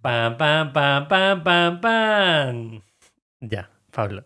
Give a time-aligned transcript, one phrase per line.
[0.00, 2.82] Pam, pam, pam, pam, pam, pam.
[3.40, 4.24] Ya, Pablo.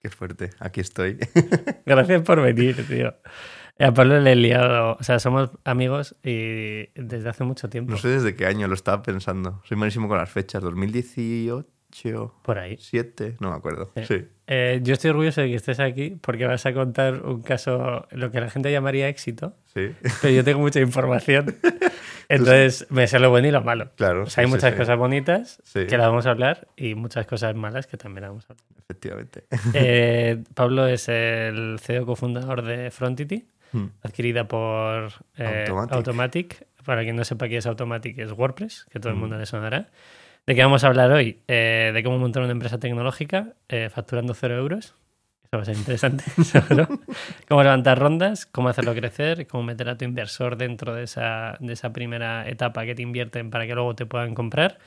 [0.00, 1.18] Qué fuerte, aquí estoy.
[1.86, 3.14] Gracias por venir, tío.
[3.78, 4.96] A Pablo le he liado.
[4.98, 7.92] O sea, somos amigos y desde hace mucho tiempo.
[7.92, 9.62] No sé desde qué año lo estaba pensando.
[9.64, 10.62] Soy malísimo con las fechas.
[10.62, 11.68] 2018,
[12.42, 12.76] Por ahí.
[12.78, 13.92] 7, no me acuerdo.
[13.96, 14.04] Sí.
[14.04, 14.24] Sí.
[14.46, 18.30] Eh, yo estoy orgulloso de que estés aquí porque vas a contar un caso, lo
[18.30, 19.90] que la gente llamaría éxito, Sí,
[20.20, 21.54] pero yo tengo mucha información.
[22.28, 23.90] Entonces me sé lo bueno y lo malo.
[23.96, 24.24] claro.
[24.24, 24.78] O sea, hay muchas sí.
[24.78, 25.86] cosas bonitas Sí.
[25.86, 28.66] que las vamos a hablar y muchas cosas malas que también las vamos a hablar.
[28.78, 29.44] Efectivamente.
[29.72, 33.86] Eh, Pablo es el CEO cofundador de Frontity, Hmm.
[34.02, 35.92] adquirida por eh, Automatic.
[35.96, 36.66] Automatic.
[36.84, 39.20] Para quien no sepa qué es Automatic, es WordPress, que todo el Mm.
[39.20, 39.88] mundo le sonará.
[40.46, 41.40] ¿De qué vamos a hablar hoy?
[41.48, 44.94] Eh, de cómo montar una empresa tecnológica eh, facturando cero euros.
[45.44, 46.24] Eso va a ser interesante,
[47.48, 51.72] cómo levantar rondas, cómo hacerlo crecer, cómo meter a tu inversor dentro de esa, de
[51.72, 54.78] esa primera etapa que te invierten para que luego te puedan comprar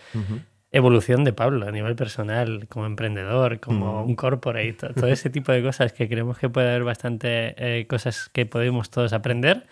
[0.72, 5.52] evolución de Pablo a nivel personal, como emprendedor, como un corporate, to- todo ese tipo
[5.54, 9.66] de cosas que creemos que puede haber bastante eh, cosas que podemos todos aprender.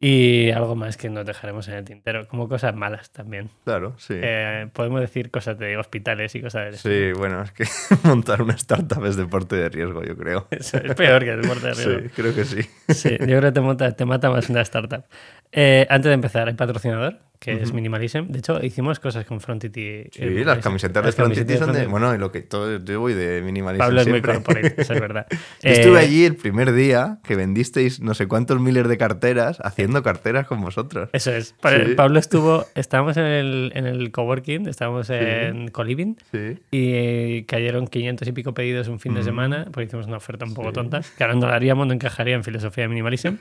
[0.00, 3.50] Y algo más que nos dejaremos en el tintero, como cosas malas también.
[3.64, 4.14] Claro, sí.
[4.16, 6.88] Eh, podemos decir cosas de hospitales y cosas de eso.
[6.88, 7.64] Sí, bueno, es que
[8.04, 10.46] montar una startup es deporte de riesgo, yo creo.
[10.50, 11.98] Eso es peor que el deporte de riesgo.
[12.00, 12.62] Sí, creo que sí.
[12.88, 15.04] Sí, yo creo que te, monta- te mata más una startup.
[15.50, 17.76] Eh, antes de empezar, hay patrocinador, que es Ujú.
[17.76, 18.26] Minimalism.
[18.28, 20.04] De hecho, hicimos cosas con Frontity.
[20.12, 21.86] Sí, eh, las camisetas de Frontity son de...
[21.86, 22.78] Bueno, y lo que todo...
[22.84, 24.34] Yo voy de minimalismo Pablo es muy siempre.
[24.34, 25.26] corporate, eso es verdad.
[25.62, 29.58] Yo estuve Eh, allí el primer día que vendisteis no sé cuántos miles de carteras
[29.64, 31.08] haciendo carteras con vosotros.
[31.12, 31.48] Eso es.
[31.62, 31.94] Sí.
[31.96, 36.58] Pablo estuvo, estábamos en el, en el coworking, estábamos en Coliving Sí.
[36.70, 39.24] y eh, cayeron 500 y pico pedidos un fin de Mm.
[39.24, 40.74] semana, porque hicimos una oferta un poco Sí.
[40.74, 43.34] tonta, que ahora no la haríamos, no encajaría en filosofía de minimalism,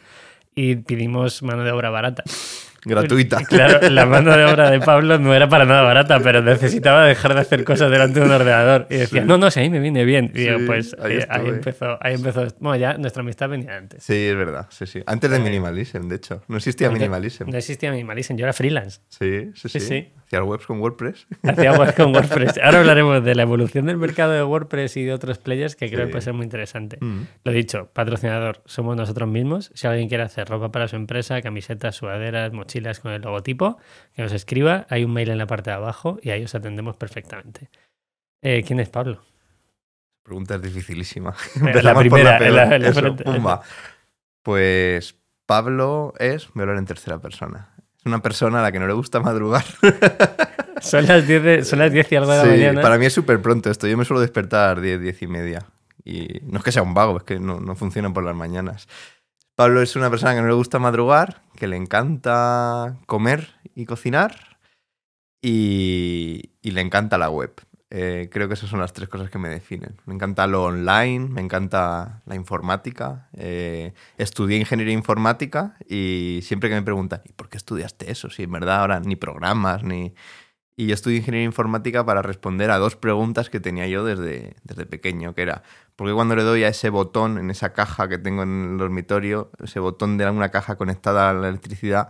[0.55, 2.23] y pedimos mano de obra barata.
[2.86, 3.39] Gratuita.
[3.47, 7.33] Claro, la mano de obra de Pablo no era para nada barata, pero necesitaba dejar
[7.33, 8.88] de hacer cosas delante de un ordenador.
[8.89, 9.28] Y decía, Sí.
[9.28, 10.31] no, no, si a mí me viene bien.
[10.36, 12.48] Y Sí, pues ahí eh, ahí, empezó, ahí empezó.
[12.59, 14.04] Bueno, ya nuestra amistad venía antes.
[14.04, 14.67] Sí, es verdad.
[14.70, 15.02] Sí, sí.
[15.05, 16.43] Antes de minimalism, de hecho.
[16.48, 17.49] No existía minimalism.
[17.49, 18.99] No existía minimalism, yo era freelance.
[19.10, 20.10] Sí, sí, Sí, sí.
[20.27, 21.26] Hacías webs con WordPress.
[21.43, 22.60] Hacía web con WordPress.
[22.61, 26.05] Ahora hablaremos de la evolución del mercado de WordPress y de otros players que creo
[26.08, 26.98] que puede ser muy interesante.
[26.99, 27.21] Mm.
[27.45, 29.71] Lo dicho, patrocinador, somos nosotros mismos.
[29.73, 33.78] Si alguien quiere hacer ropa para su empresa, camisetas, sudaderas, mochilas con el logotipo,
[34.14, 34.86] que nos escriba.
[34.89, 37.70] Hay un mail en la parte de abajo y ahí os atendemos perfectamente.
[38.42, 39.23] Eh, ¿Quién es Pablo?
[40.23, 41.33] Pregunta es dificilísima.
[41.82, 43.23] la primera, la- la Eso, frente.
[43.23, 43.61] pumba.
[44.44, 47.70] Pues Pablo es, voy a hablar en tercera persona.
[48.00, 49.64] Es una persona a la que no le gusta madrugar.
[50.82, 52.82] Son las 10, de- son las 10 y algo de la mañana.
[52.82, 53.88] para mí es súper pronto esto.
[53.88, 55.66] Yo me suelo despertar 10, 10 y media.
[56.05, 58.88] Y no es que sea un vago, es que no, no funciona por las mañanas.
[59.57, 64.59] Pablo es una persona que no le gusta madrugar, que le encanta comer y cocinar
[65.41, 67.53] y, le encanta la web.
[67.89, 69.99] Eh, creo que esas son las tres cosas que me definen.
[70.05, 73.29] Me encanta lo online, me encanta la informática.
[73.33, 78.29] eh, estudié ingeniería informática y siempre que me preguntan, ¿y por qué estudiaste eso?
[78.29, 80.13] Si en verdad ahora ni programas ni...
[80.80, 84.86] Y yo estudié ingeniería informática para responder a dos preguntas que tenía yo desde, desde
[84.86, 85.64] pequeño, que era,
[85.95, 88.77] ¿por qué cuando le doy a ese botón en esa caja que tengo en el
[88.77, 92.10] dormitorio, ese botón de una caja conectada a la electricidad,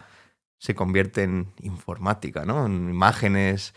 [0.59, 2.65] se convierte en informática, ¿no?
[2.65, 3.73] En imágenes.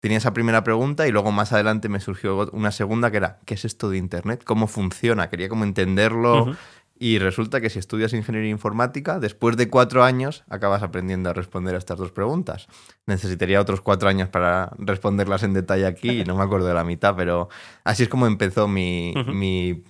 [0.00, 3.54] Tenía esa primera pregunta y luego más adelante me surgió una segunda que era, ¿qué
[3.54, 4.44] es esto de Internet?
[4.44, 5.30] ¿Cómo funciona?
[5.30, 6.54] Quería como entenderlo.
[6.98, 11.74] Y resulta que si estudias ingeniería informática, después de cuatro años acabas aprendiendo a responder
[11.74, 12.68] a estas dos preguntas.
[13.06, 16.84] Necesitaría otros cuatro años para responderlas en detalle aquí y no me acuerdo de la
[16.84, 17.50] mitad, pero
[17.84, 19.32] así es como empezó mi, Ujú.
[19.32, 19.84] mi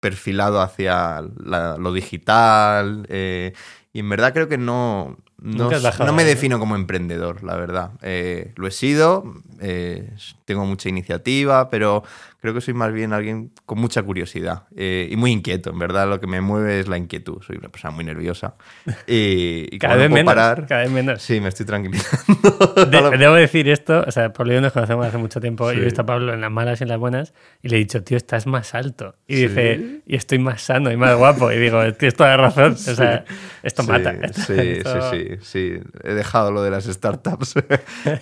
[0.00, 3.06] perfilado hacia la- lo digital.
[3.08, 3.52] eh,
[3.92, 7.90] y en verdad creo que no, no, bajado me defino como emprendedor, la verdad.
[8.00, 10.14] Eh, lo he sido, eh,
[10.46, 12.02] tengo mucha iniciativa, pero
[12.42, 15.70] creo que soy más bien alguien con mucha curiosidad eh, y muy inquieto.
[15.70, 17.40] En verdad, lo que me mueve es la inquietud.
[17.40, 18.56] Soy una persona muy nerviosa.
[19.06, 20.34] Y, y Cada vez no menos.
[20.34, 21.22] parar, Cada vez menos.
[21.22, 22.74] sí, me estoy tranquilizando.
[22.90, 25.76] De- debo decir esto, o sea, Pablo y yo nos conocemos hace mucho tiempo y
[25.76, 25.80] Sí.
[25.80, 27.32] he visto a Pablo en las malas y en las buenas
[27.62, 29.14] y le he dicho, tío, estás más alto.
[29.28, 29.42] Y Sí.
[29.46, 31.52] dice, y estoy más sano y más guapo.
[31.52, 32.72] Y digo, tienes toda la razón.
[32.72, 33.24] O sea,
[33.62, 34.14] esto Sí, mata.
[34.32, 35.80] Sí, Esto- sí, sí, sí.
[36.02, 37.54] He dejado lo de las startups.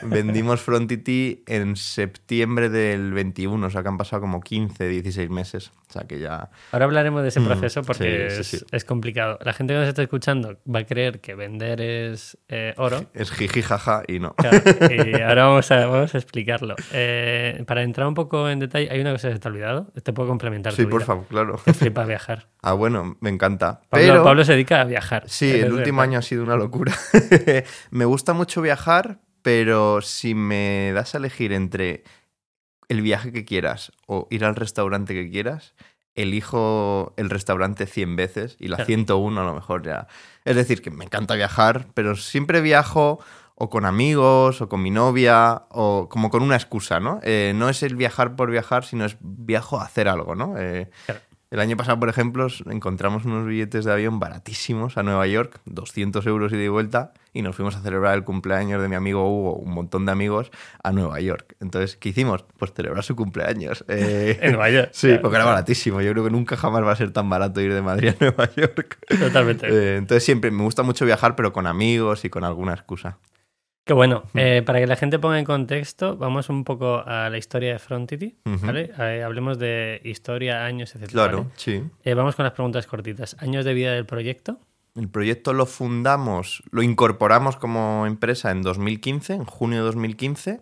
[0.02, 5.70] Vendimos Frontity en septiembre del 21, o sea que han pasado como 15, 16 meses.
[5.88, 6.50] O sea que ya...
[6.72, 8.58] Ahora hablaremos de ese Mm, proceso porque sí, es, sí.
[8.70, 9.38] es complicado.
[9.44, 13.04] La gente que nos está escuchando va a creer que vender es eh, oro.
[13.14, 14.34] Es jiji, jaja y no.
[14.34, 14.58] Claro,
[14.90, 16.76] y ahora vamos a, vamos a explicarlo.
[16.92, 19.92] Eh, para entrar un poco en detalle, hay una cosa que se te ha olvidado.
[20.02, 20.72] Te puedo complementar.
[20.72, 21.06] Sí, tu por vida.
[21.06, 21.60] favor, claro.
[21.64, 22.48] Te flipa viajar.
[22.62, 23.80] Ah, bueno, me encanta.
[23.88, 24.22] Pablo, Pero...
[24.22, 25.24] Pablo se dedica a viajar.
[25.28, 26.92] Sí, el último año ha sido una locura.
[27.90, 32.04] me gusta mucho viajar, pero si me das a elegir entre
[32.90, 35.74] el viaje que quieras o ir al restaurante que quieras,
[36.14, 38.86] elijo el restaurante 100 veces y la Claro.
[38.86, 40.06] 101 a lo mejor ya.
[40.44, 43.20] Es decir, que me encanta viajar, pero siempre viajo
[43.54, 47.20] o con amigos o con mi novia o como con una excusa, ¿no?
[47.22, 50.54] Eh, no es el viajar por viajar, sino es viajo a hacer algo, ¿no?
[50.58, 51.20] Eh, Claro.
[51.50, 56.24] El año pasado, por ejemplo, encontramos unos billetes de avión baratísimos a Nueva York, 200
[56.26, 59.56] euros ida y vuelta, y nos fuimos a celebrar el cumpleaños de mi amigo Hugo,
[59.56, 60.52] un montón de amigos,
[60.84, 61.56] a Nueva York.
[61.60, 62.44] Entonces, ¿qué hicimos?
[62.56, 63.84] Pues celebrar su cumpleaños.
[63.88, 64.90] Eh, En Nueva York.
[64.92, 65.22] Sí, Claro.
[65.22, 66.00] porque era baratísimo.
[66.00, 68.48] Yo creo que nunca jamás va a ser tan barato ir de Madrid a Nueva
[68.54, 68.98] York.
[69.18, 69.66] Totalmente.
[69.68, 73.18] Eh, entonces siempre me gusta mucho viajar, pero con amigos y con alguna excusa.
[73.84, 74.24] Qué bueno.
[74.32, 74.38] Mm.
[74.38, 77.78] Eh, para que la gente ponga en contexto, vamos un poco a la historia de
[77.78, 78.36] Frontity.
[78.44, 78.92] ¿vale?
[78.98, 81.08] Eh, hablemos de historia, años, etc.
[81.08, 81.50] Claro, ¿vale?
[81.56, 81.82] sí.
[82.04, 83.36] Eh, vamos con las preguntas cortitas.
[83.40, 84.58] ¿Años de vida del proyecto?
[84.96, 90.60] El proyecto lo fundamos, lo incorporamos como empresa en 2015, en junio de 2015,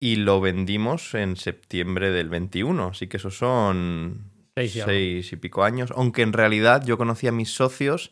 [0.00, 2.88] y lo vendimos en septiembre del 21.
[2.88, 5.92] Así que esos son Seis seis y pico años.
[5.96, 8.10] Aunque en realidad yo conocí a mis socios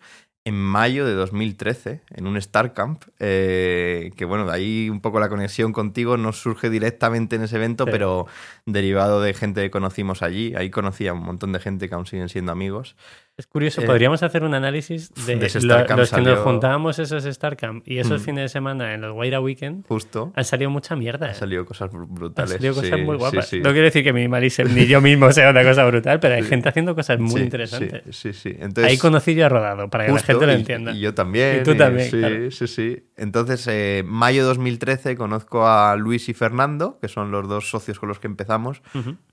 [0.50, 5.28] en mayo de 2013, en un StarCamp, eh, que bueno, de ahí un poco la
[5.28, 7.90] conexión contigo no surge directamente en ese evento, Sí.
[7.92, 8.26] pero
[8.66, 10.52] derivado de gente que conocimos allí.
[10.56, 12.96] Ahí conocí a un montón de gente que aún siguen siendo amigos.
[13.40, 16.98] Es curioso, Eh, podríamos hacer un análisis de, de ese lo- los que nos juntábamos
[16.98, 18.24] esos StarCamp y esos Mm.
[18.26, 19.86] fines de semana en los Guaira Weekend.
[19.86, 20.30] Justo.
[20.36, 21.28] Han salido mucha mierda.
[21.28, 22.50] Han salido cosas br- Han brutales.
[22.52, 23.48] salido cosas sí, muy sí, guapas.
[23.48, 23.56] sí.
[23.60, 26.68] No quiero decir que Minimalism ni yo mismo sea una cosa brutal, pero hay gente
[26.68, 28.02] haciendo cosas muy Sí, interesantes.
[28.10, 28.56] Sí, sí, sí.
[28.60, 30.92] Entonces, Ahí conocí yo a Rodado, para que justo, la gente lo entienda.
[30.92, 31.60] Y, yo también.
[31.60, 32.50] Y tú también, Sí, claro.
[32.50, 33.04] sí, sí.
[33.16, 38.10] Entonces, eh, mayo 2013 conozco a Luis y Fernando, que son los dos socios con
[38.10, 38.82] los que empezamos.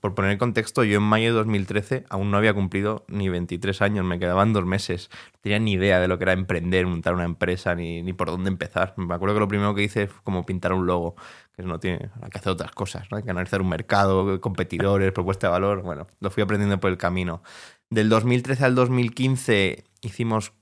[0.00, 3.82] Por poner en contexto, yo en mayo de 2013 aún no había cumplido ni 23
[3.82, 5.10] años, me quedaban dos meses.
[5.32, 8.28] No tenía ni idea de lo que era emprender, montar una empresa, ni, ni por
[8.28, 8.94] dónde empezar.
[8.96, 11.16] Me acuerdo que lo primero que hice fue como pintar un logo,
[11.56, 13.16] que no tiene, hay que hacer otras cosas, ¿no?
[13.16, 15.82] hay que analizar un mercado, competidores, propuesta de valor.
[15.82, 17.42] Bueno, lo fui aprendiendo por el camino.
[17.90, 20.52] Del 2013 al 2015 hicimos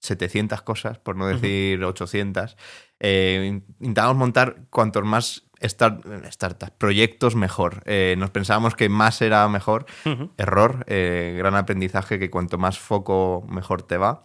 [0.00, 2.56] 700 cosas, por no decir 800.
[3.00, 7.82] Eh, intentamos montar cuantos más start- startups, proyectos mejor.
[7.86, 9.86] Eh, nos pensábamos que más era mejor.
[10.36, 14.22] Error, eh, gran aprendizaje que cuanto más foco mejor te va.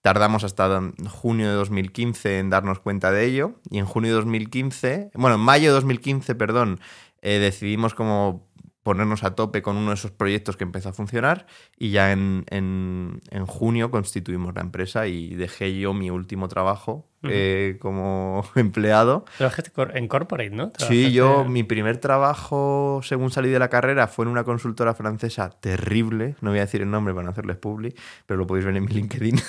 [0.00, 0.80] Tardamos hasta
[1.10, 5.42] junio de 2015 en darnos cuenta de ello y en junio de 2015, bueno, en
[5.42, 6.80] mayo de 2015, perdón,
[7.20, 8.47] eh, decidimos como
[8.88, 11.46] ponernos a tope con uno de esos proyectos que empezó a funcionar
[11.78, 17.06] y ya en, en- en junio constituimos la empresa y dejé yo mi último trabajo
[17.24, 20.72] eh, como empleado Trabajaste en corporate, ¿no?
[20.78, 24.94] Sí, yo, Trabajaste- mi primer trabajo según salí de la carrera fue en una consultora
[24.94, 27.94] francesa terrible, no voy a decir el nombre para no hacerles publi,
[28.24, 29.36] pero lo podéis ver en mi LinkedIn.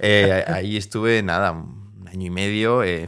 [0.00, 3.06] Eh, ahí estuve, nada, un año y medio, eh,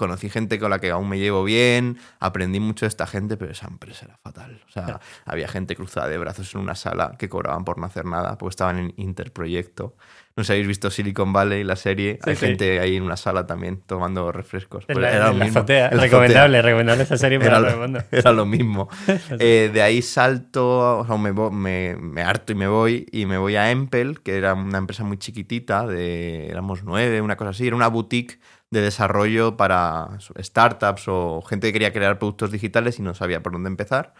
[0.00, 3.52] conocí gente con la que aún me llevo bien, aprendí mucho de esta gente, pero
[3.52, 4.60] esa empresa era fatal.
[4.68, 5.00] O sea, Claro.
[5.26, 8.50] había gente cruzada de brazos en una sala que cobraban por no hacer nada, porque
[8.50, 9.94] estaban en interproyecto.
[10.36, 12.18] No sé si habéis visto Silicon Valley, la serie.
[12.24, 12.46] Sí, Hay sí.
[12.46, 14.84] gente ahí en una sala también tomando refrescos.
[14.88, 15.88] En la, era lo la mismo, azotea.
[15.88, 18.04] en la recomendable, recomendable esa serie para Era todo lo- el mundo.
[18.10, 18.88] era lo mismo.
[19.38, 23.26] Eh, de ahí salto, o sea, me, vo- me, me harto y me voy, y
[23.26, 27.50] me voy a Empel, que era una empresa muy chiquitita, de, éramos nueve, una cosa
[27.50, 28.38] así, era una boutique
[28.70, 33.52] de desarrollo para startups o gente que quería crear productos digitales y no sabía por
[33.52, 34.14] dónde empezar.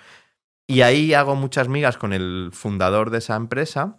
[0.66, 3.98] Y ahí hago muchas migas con el fundador de esa empresa.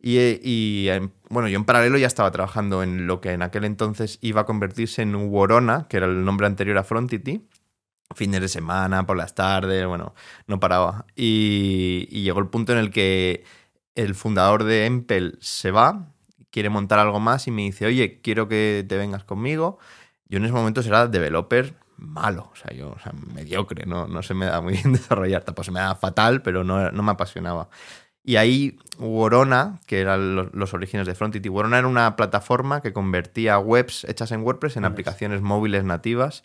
[0.00, 0.88] Y,
[1.28, 4.46] bueno, yo en paralelo ya estaba trabajando en lo que en aquel entonces iba a
[4.46, 7.48] convertirse en Worona, que era el nombre anterior a Frontity
[8.14, 10.14] fines de semana, por las tardes, bueno,
[10.46, 11.06] no paraba.
[11.14, 13.44] Y, y llegó el punto en el que
[13.94, 16.14] el fundador de Empel se va,
[16.50, 19.78] quiere montar algo más y me dice, oye, quiero que te vengas conmigo.
[20.26, 24.22] Yo en ese momento era developer malo, o sea, yo, o sea, mediocre, no, no
[24.22, 27.12] se me da muy bien desarrollar, tampoco se me da fatal, pero no, no me
[27.12, 27.68] apasionaba.
[28.22, 32.92] Y ahí Worona, que eran los, los orígenes de Frontity, Worona era una plataforma que
[32.92, 36.44] convertía webs hechas en WordPress en aplicaciones móviles nativas.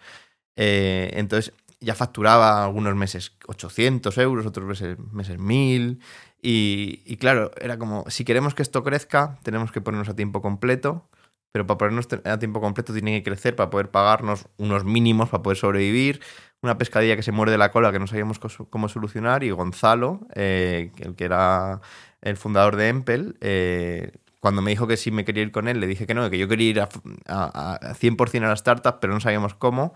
[0.56, 6.00] Eh, entonces ya facturaba algunos meses 800 euros, otros meses, meses 1000.
[6.44, 10.42] Y, y claro, era como, si queremos que esto crezca, tenemos que ponernos a tiempo
[10.42, 11.10] completo.
[11.54, 15.44] Pero para ponernos a tiempo completo tiene que crecer para poder pagarnos unos mínimos para
[15.44, 16.20] poder sobrevivir.
[16.62, 19.44] Una pescadilla que se muerde la cola que no sabíamos cómo solucionar.
[19.44, 21.82] Y Gonzalo, eh, el que era
[22.22, 25.80] el fundador de Empel, eh, cuando me dijo que si me quería ir con él,
[25.80, 26.90] le dije que no, que yo quería ir a,
[27.28, 29.94] a- a 100% a la startup, pero no sabíamos cómo.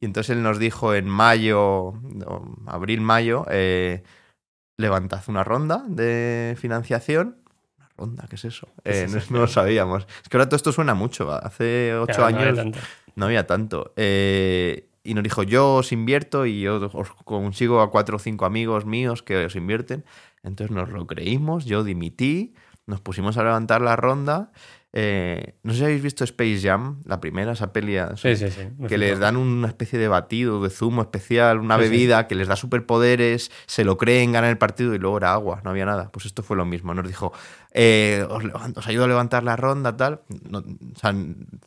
[0.00, 1.94] Y entonces él nos dijo en mayo,
[2.66, 4.02] abril-mayo, eh,
[4.78, 7.36] levantad una ronda de financiación.
[7.76, 8.26] ¿Una ronda?
[8.30, 8.68] ¿Qué es eso?
[8.84, 9.26] ¿Qué es Eh, eso?
[9.30, 10.06] no, no lo sabíamos.
[10.22, 11.30] Es que ahora todo esto suena mucho.
[11.32, 12.78] Hace ocho Claro, no hay años tanto.
[13.16, 13.92] No había tanto.
[13.96, 18.44] Eh, y nos dijo, yo os invierto y yo os consigo a cuatro o cinco
[18.46, 20.04] amigos míos que os invierten.
[20.44, 22.54] Entonces nos lo creímos, yo dimití,
[22.86, 24.52] nos pusimos a levantar la ronda
[24.94, 27.96] eh, no sé si habéis visto Space Jam, la primera, esa peli.
[28.88, 32.56] Que les dan una especie de batido, de zumo especial, una bebida que les da
[32.56, 36.10] superpoderes, se lo creen, ganan el partido y luego era agua, no había nada.
[36.10, 36.94] Pues esto fue lo mismo.
[36.94, 37.32] Nos dijo,
[37.72, 40.22] eh, os, ayudo a levantar la ronda, tal.
[40.52, 40.62] o
[40.98, 41.14] sea,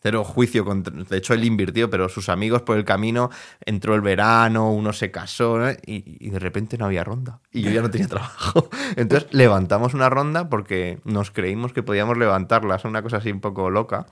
[0.02, 0.66] cero juicio.
[0.66, 3.30] Contra, de hecho, él invirtió, pero sus amigos por el camino
[3.66, 7.40] entró el verano, uno se casó y, de repente no había ronda.
[7.52, 8.70] Y yo ya no tenía trabajo.
[8.96, 12.76] Entonces levantamos una ronda porque nos creímos que podíamos levantarla.
[12.76, 14.06] Es una cosa así un poco loca.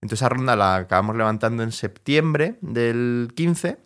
[0.00, 3.78] Entonces esa ronda la acabamos levantando en septiembre del 15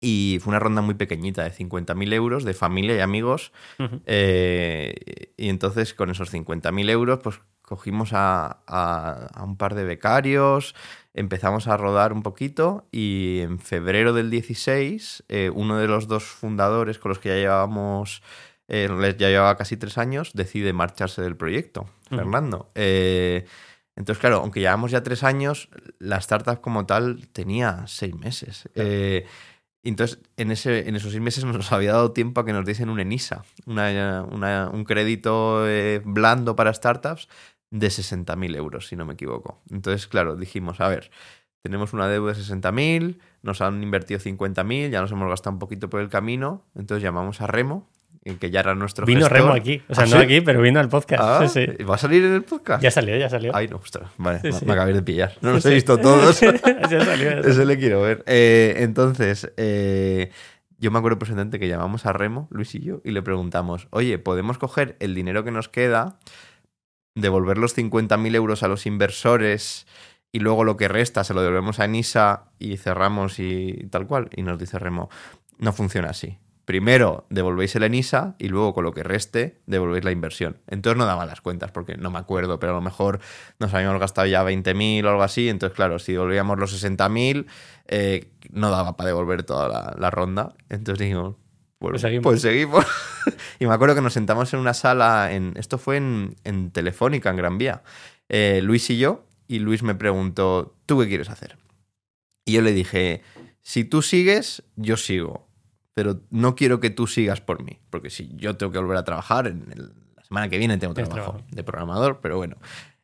[0.00, 3.52] y fue una ronda muy pequeñita, de 50.000 euros, de familia y amigos.
[4.06, 10.74] Eh, y entonces con esos 50.000 euros, pues cogimos a, a, un par de becarios,
[11.14, 16.24] empezamos a rodar un poquito y en febrero del 16, eh, uno de los dos
[16.24, 18.22] fundadores con los que ya llevábamos,
[18.68, 22.72] eh, ya llevaba casi tres años, decide marcharse del proyecto, Fernando.
[24.00, 28.66] Entonces, claro, aunque llevamos ya tres años, la startup como tal tenía seis meses.
[29.82, 32.88] Entonces, en, ese, en esos seis meses nos había dado tiempo a que nos diesen
[32.88, 37.28] un ENISA, un crédito eh, blando para startups
[37.70, 39.60] de 60.000 euros, si no me equivoco.
[39.70, 41.10] Entonces, claro, dijimos, a ver,
[41.62, 45.90] tenemos una deuda de 60.000, nos han invertido 50.000, ya nos hemos gastado un poquito
[45.90, 47.90] por el camino, entonás llamamos a Remo
[48.38, 50.88] que ya era nuestro Vino Remo aquí, o sea, ¿Ah, no aquí, pero vino al
[50.88, 51.22] podcast.
[51.22, 52.82] Ah, sí, ¿Va a salir en el podcast?
[52.82, 53.54] Ya salió, ya salió.
[53.54, 55.32] Ay, no, ostras, vale, me, acabé de pillar.
[55.40, 56.40] No los he visto todos.
[56.90, 58.22] ya salió, Ese le quiero ver.
[58.26, 60.30] Eh, entonces, eh,
[60.78, 64.18] yo me acuerdo presentante que llamamos a Remo, Luis y yo, y le preguntamos, oye,
[64.18, 66.18] ¿podemos coger el dinero que nos queda,
[67.14, 69.86] devolver los 50.000 euros a los inversores
[70.32, 74.30] y luego lo que resta se lo devolvemos a Enisa y cerramos y tal cual?
[74.34, 75.10] Y nos dice Remo,
[75.58, 76.38] no funciona así
[76.70, 80.58] primero devolvéis el ENISA y luego con lo que reste devolvéis la inversión.
[80.68, 83.18] Entonces no daba las cuentas porque no me acuerdo, pero a lo mejor
[83.58, 85.48] nos habíamos gastado ya 20.000 o algo así.
[85.48, 87.46] Entonces, claro, si devolvíamos los 60.000,
[87.88, 90.54] eh, no daba para devolver toda la, ronda.
[90.68, 91.34] Entonces dijimos,
[91.80, 92.86] pues, pues seguimos.
[93.58, 97.36] y me acuerdo que nos sentamos en una sala, en, esto fue en, Telefónica, en
[97.36, 97.82] Gran Vía,
[98.28, 101.58] eh, Luis y yo, y Luis me preguntó, ¿tú qué quieres hacer?
[102.44, 103.22] Y yo le dije,
[103.60, 105.49] si tú sigues, yo sigo
[105.94, 109.04] pero no quiero que tú sigas por mí, porque si yo tengo que volver a
[109.04, 109.64] trabajar, en
[110.16, 112.56] la semana que viene tengo trabajo, de programador, pero bueno.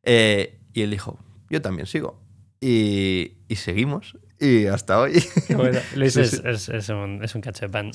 [0.03, 1.19] Eh, y él dijo,
[1.51, 2.23] yo también sigo.
[2.61, 4.17] Y, seguimos.
[4.39, 5.23] Y hasta hoy.
[5.55, 5.79] bueno.
[5.97, 7.91] Luis es, un, es un cacho de pan.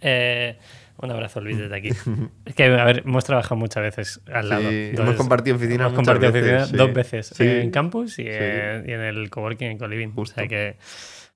[0.00, 0.58] Eh,
[1.00, 1.90] un abrazo, Luis, desde aquí.
[2.44, 4.68] es que, a ver, hemos trabajado muchas veces al lado.
[4.68, 7.40] hemos compartido oficina hemos compartido oficina dos veces.
[7.40, 10.12] En campus y, en, el coworking en Coliving.
[10.16, 10.76] O sea que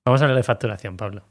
[0.05, 1.25] vamos a hablar de facturación, Pablo.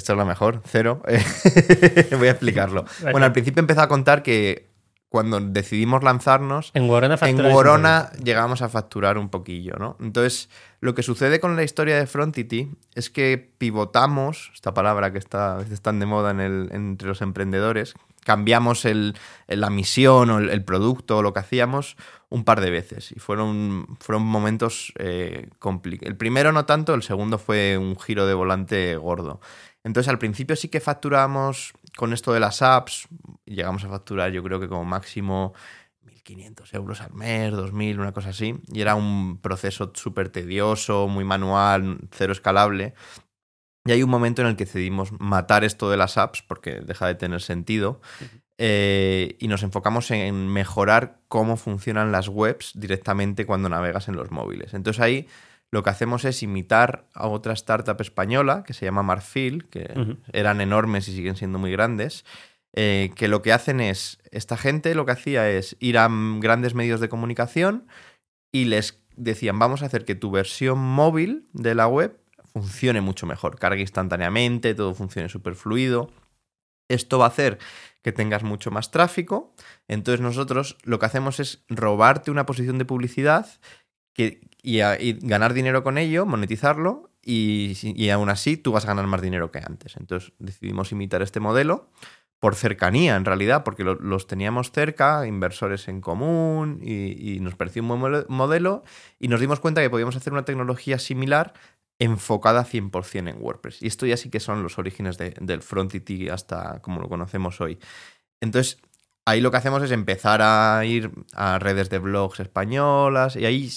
[0.00, 1.02] Esto es lo mejor, cero.
[2.18, 2.86] Voy a explicarlo.
[3.02, 4.70] Bueno, al principio empezó a contar que
[5.10, 9.98] cuando decidimos lanzarnos, en Worona, en llegamos a facturar un poquillo, ¿no?
[10.00, 10.48] Entonces,
[10.80, 15.56] lo que sucede con la historia de Frontity es que pivotamos, esta palabra que está
[15.56, 19.16] a veces tan de moda en el, entre los emprendedores, cambiamos el,
[19.48, 21.96] la misión o el, producto o lo que hacíamos
[22.28, 26.10] un par de veces y fueron, fueron momentos eh, complicados.
[26.10, 29.40] El primero no tanto, el segundo fue un giro de volante gordo.
[29.84, 33.08] Entonces al principio sí que facturábamos con esto de las apps,
[33.44, 35.54] llegamos a facturar yo creo que como máximo
[36.06, 41.24] 1.500 euros al mes, 2.000, una cosa así, y era un proceso súper tedioso, muy
[41.24, 42.94] manual, cero escalable.
[43.84, 47.06] Y hay un momento en el que decidimos matar esto de las apps porque deja
[47.06, 48.00] de tener sentido.
[48.58, 54.30] Eh, y nos enfocamos en mejorar cómo funcionan las webs directamente cuando navegas en los
[54.30, 54.74] móviles.
[54.74, 55.28] Entonces ahí
[55.72, 60.60] lo que hacemos es imitar a otra startup española que se llama Marfil, que eran
[60.60, 62.24] enormes y siguen siendo muy grandes,
[62.72, 66.08] eh, que lo que hacen es, esta gente lo que hacía es ir a
[66.38, 67.86] grandes medios de comunicación
[68.52, 72.18] y les decían, vamos a hacer que tu versión móvil de la web
[72.52, 76.10] funcione mucho mejor, cargue instantáneamente, todo funcione súper fluido.
[76.88, 77.58] Esto va a hacer
[78.02, 79.54] que tengas mucho más tráfico.
[79.86, 83.46] Entonces nosotros lo que hacemos es robarte una posición de publicidad
[84.12, 84.78] que, y,
[85.26, 89.50] ganar dinero con ello, monetizarlo y, y, aún así tú vas a ganar más dinero
[89.50, 89.96] que antes.
[89.96, 91.90] Entonces decidimos imitar este modelo
[92.40, 98.00] por cercanía en realidad, porque los teníamos cerca, inversores en común y, nos pareció un
[98.00, 98.82] buen modelo
[99.18, 101.52] y nos dimos cuenta que podíamos hacer una tecnología similar
[101.98, 103.82] enfocada 100% en WordPress.
[103.82, 107.60] Y esto ya sí que son los orígenes de, del Frontity hasta como lo conocemos
[107.60, 107.78] hoy.
[108.40, 108.78] Entonces,
[109.30, 113.70] ahí lo que hacemos es empezar a ir a redes de blogs españolas y ahí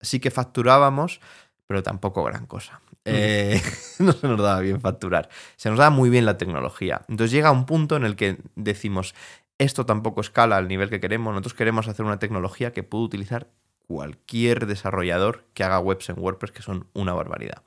[0.00, 1.20] sí que facturábamos,
[1.66, 2.80] pero tampoco gran cosa.
[3.04, 3.60] Eh,
[3.98, 5.28] no se nos daba bien facturar.
[5.56, 7.02] Se nos daba muy bien la tecnología.
[7.08, 9.14] Entonces llega un punto en el que decimos,
[9.58, 11.32] esto tampoco escala al nivel que queremos.
[11.32, 13.48] Nosotros queremos hacer una tecnología que pueda utilizar
[13.86, 17.62] cualquier desarrollador que haga webs en WordPress, que son una barbaridad.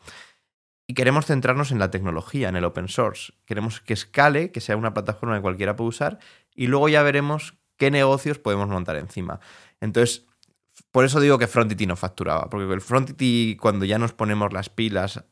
[0.88, 3.34] Y queremos centrarnos en la tecnología, en el open source.
[3.46, 6.20] Queremos que escale, que sea una plataforma que cualquiera pueda usar,
[6.54, 9.40] y luego ya veremos qué negocios podemos montar encima.
[9.82, 10.26] Entonces,
[10.92, 14.70] por eso digo que Frontity no facturaba, porque el Frontity, cuando ya nos ponemos las
[14.70, 15.24] pilas,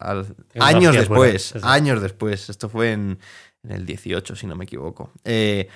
[0.59, 3.19] años después, años después, esto fue en,
[3.67, 5.11] el 18, si no me equivoco.
[5.23, 5.69] Eh,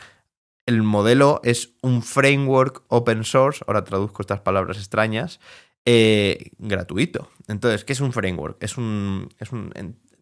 [0.65, 5.39] el modelo es un framework open source, ahora traduzco estas palabras extrañas,
[5.89, 7.29] eh, gratuito.
[7.48, 8.62] Entonces, ¿qué es un framework?
[8.62, 9.72] Es un, es un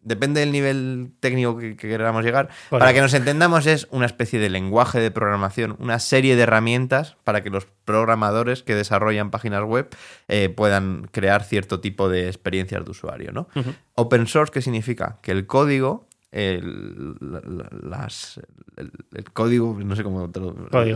[0.02, 2.50] depende del nivel técnico que, queramos llegar.
[2.70, 7.16] Para que nos entendamos, es una especie de lenguaje de programación, una serie de herramientas
[7.24, 9.88] para que los programadores que desarrollan páginas web
[10.28, 13.32] eh, puedan crear cierto tipo de experiencias de usuario.
[13.32, 13.48] ¿no?
[13.96, 15.18] Open source, ¿qué significa?
[15.20, 17.16] Que el código el,
[17.88, 18.38] las,
[18.76, 18.90] el,
[19.32, 20.30] código, no sé cómo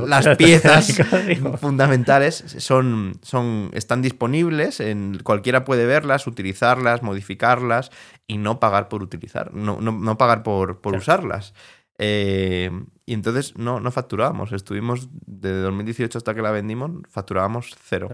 [0.07, 1.01] las piezas
[1.59, 7.91] fundamentales son, son, están disponibles, en, cualquiera puede verlas, utilizarlas, modificarlas
[8.27, 11.55] y no pagar por utilizar, no, no, pagar por, por usarlas.
[11.97, 12.71] Eh,
[13.07, 14.53] y entonces no, no facturábamos.
[14.53, 18.11] Estuvimos desde 2018 hasta que la vendimos, facturábamos cero.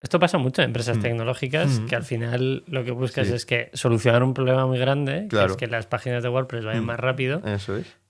[0.00, 1.00] Esto pasa mucho en empresas mm.
[1.00, 1.86] tecnológicas mm.
[1.86, 5.56] que al final lo que buscas es que solucionar un problema muy grande, que es
[5.56, 6.86] que las páginas de WordPress vayan mm.
[6.86, 7.42] más rápido.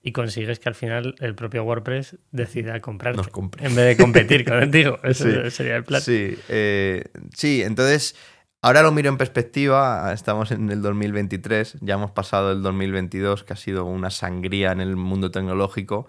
[0.01, 3.21] Y consigues que al final el propio WordPress decida comprarte.
[3.59, 4.99] En vez de competir contigo.
[5.03, 6.01] Eso sería el plan.
[6.01, 7.05] Sí, eh,
[7.35, 8.15] sí, entonces.
[8.61, 13.53] Ahora lo miro en perspectiva, estamos en el 2023, ya hemos pasado el 2022, que
[13.53, 16.07] ha sido una sangría en el mundo tecnológico.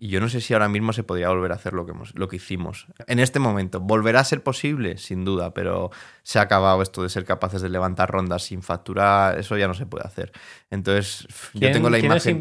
[0.00, 2.28] Y yo no sé si ahora mismo se podría volver a hacer lo que, lo
[2.28, 2.86] que hicimos.
[3.08, 4.96] En este momento, ¿volverá a ser posible?
[4.96, 5.90] Sin duda, pero
[6.22, 9.74] se ha acabado esto de ser capaces de levantar rondas sin facturar, eso ya no
[9.74, 10.30] se puede hacer.
[10.70, 12.38] Entonces, yo tengo la imagen.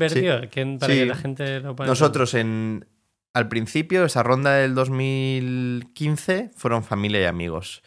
[0.52, 2.86] ¿Quién para que la gente lo pueda Nosotros en,
[3.34, 7.82] al principio, esa ronda del 2015 fueron familia y amigos.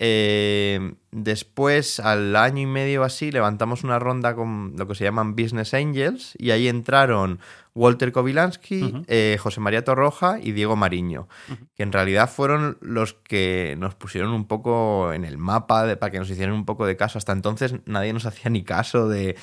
[0.00, 5.34] Eh, después, al año y medio así, levantamos una ronda con lo que se llaman
[5.34, 7.40] Business Angels y ahí entraron
[7.78, 11.28] Walter Kovilansky, eh, José María Torroja y Diego Mariño,
[11.76, 16.18] que en realidad fueron los que nos pusieron un poco en el mapa para que
[16.18, 17.18] nos hicieran un poco de caso.
[17.18, 19.36] Hasta entonces nadie nos hacía ni caso de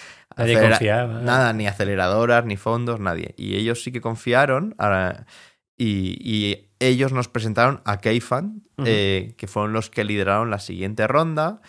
[1.23, 3.33] nada, ni aceleradoras, ni fondos, nadie.
[3.37, 4.75] Y ellos sí que confiaron.
[5.77, 11.61] y, ellos nos presentaron a Keifan, eh, que fueron los que lideraron la siguiente ronda.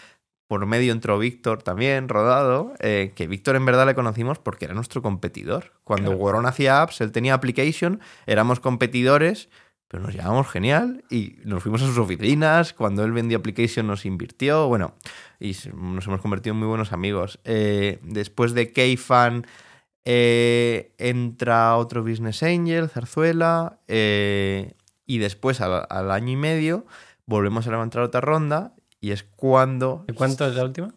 [0.46, 4.74] Por medio entró Víctor también, rodado, eh, que Víctor en verdad le conocimos porque era
[4.74, 5.72] nuestro competidor.
[5.82, 6.46] Cuando claro.
[6.46, 9.48] hacía apps, él tenía application, éramos competidores,
[9.88, 12.74] pero nos llevábamos genial y nos fuimos a sus oficinas.
[12.74, 14.94] Cuando él vendió application nos invirtió, bueno,
[15.40, 17.40] y nos hemos convertido en muy buenos amigos.
[17.44, 19.46] Eh, después de Keifan
[20.04, 23.80] entra otro Business Angel, Zarzuela,
[25.06, 26.86] y después, al, año y medio,
[27.26, 30.04] volvemos a levantar otra ronda y es cuando...
[30.08, 30.94] ¿Y cuánto es la última?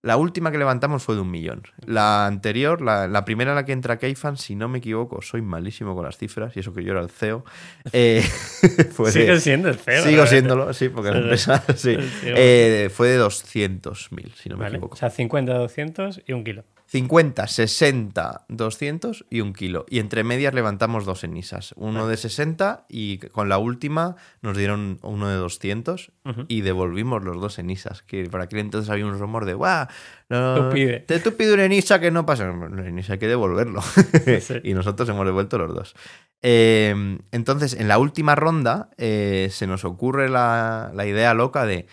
[0.00, 1.64] La última que levantamos fue de un millón.
[1.84, 5.96] La anterior, la, primera en la que entra Keifan, si no me equivoco, soy malísimo
[5.96, 7.44] con las cifras, y eso que yo era el CEO.
[7.92, 8.22] Eh,
[9.10, 10.04] Sigue siendo el CEO.
[10.04, 11.64] Sigo siéndolo, sí, porque la empresa.
[11.76, 11.96] Sí.
[12.22, 14.94] Eh, fue de 200.000, si no me equivoco.
[14.94, 16.64] O sea, 50, 200 y un kilo.
[16.90, 19.84] 50, 60, 200 y un kilo.
[19.90, 21.74] Y entre medias levantamos dos enisas.
[21.76, 26.12] Uno de 60 y con la última nos dieron uno de 200
[26.48, 28.02] y devolvimos los dos enisas.
[28.02, 29.86] Que por aquel entonces había un rumor de, ¡guau!
[30.30, 32.50] No, te tú pide una enisa que no pasa.
[32.50, 33.82] La enisa hay que devolverlo.
[34.64, 35.94] y nosotros hemos devuelto los dos.
[36.40, 41.86] Em, entonces, en la última ronda eh, se nos ocurre la, la idea loca de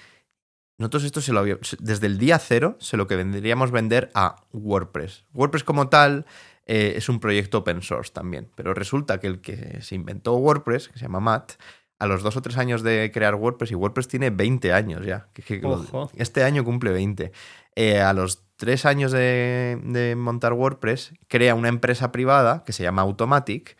[0.77, 1.45] nosotros esto se lo
[1.79, 5.23] desde el día cero se lo que vendríamos vender a WordPress.
[5.33, 6.25] WordPress como tal
[6.65, 10.89] eh, es un proyecto open source también, pero resulta que el que se inventó WordPress,
[10.89, 11.53] que se llama Matt,
[11.97, 15.29] a los dos o tres años de crear WordPress, y WordPress tiene 20 años ya,
[16.15, 17.31] este año cumple 20,
[17.75, 22.83] eh, a los tres años de, de montar WordPress, crea una empresa privada que se
[22.83, 23.77] llama Automatic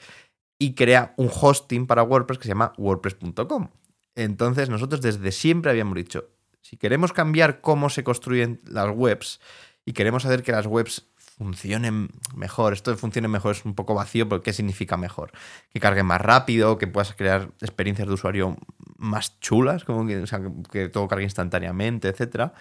[0.58, 3.70] y crea un hosting para WordPress que se llama WordPress.com.
[4.16, 6.30] Entonces nosotros desde siempre habíamos dicho,
[6.65, 9.39] si queremos cambiar cómo se construyen las webs
[9.86, 11.06] y queremos hacer que las webs
[11.38, 15.32] funcionen mejor, esto de funcione mejor es un poco vacío, porque ¿qué significa mejor?
[15.69, 18.58] Que cargue más rápido, que puedas crear experiencias de usuario
[18.97, 22.54] más chulas, como que, todo cargue instantáneamente, etc.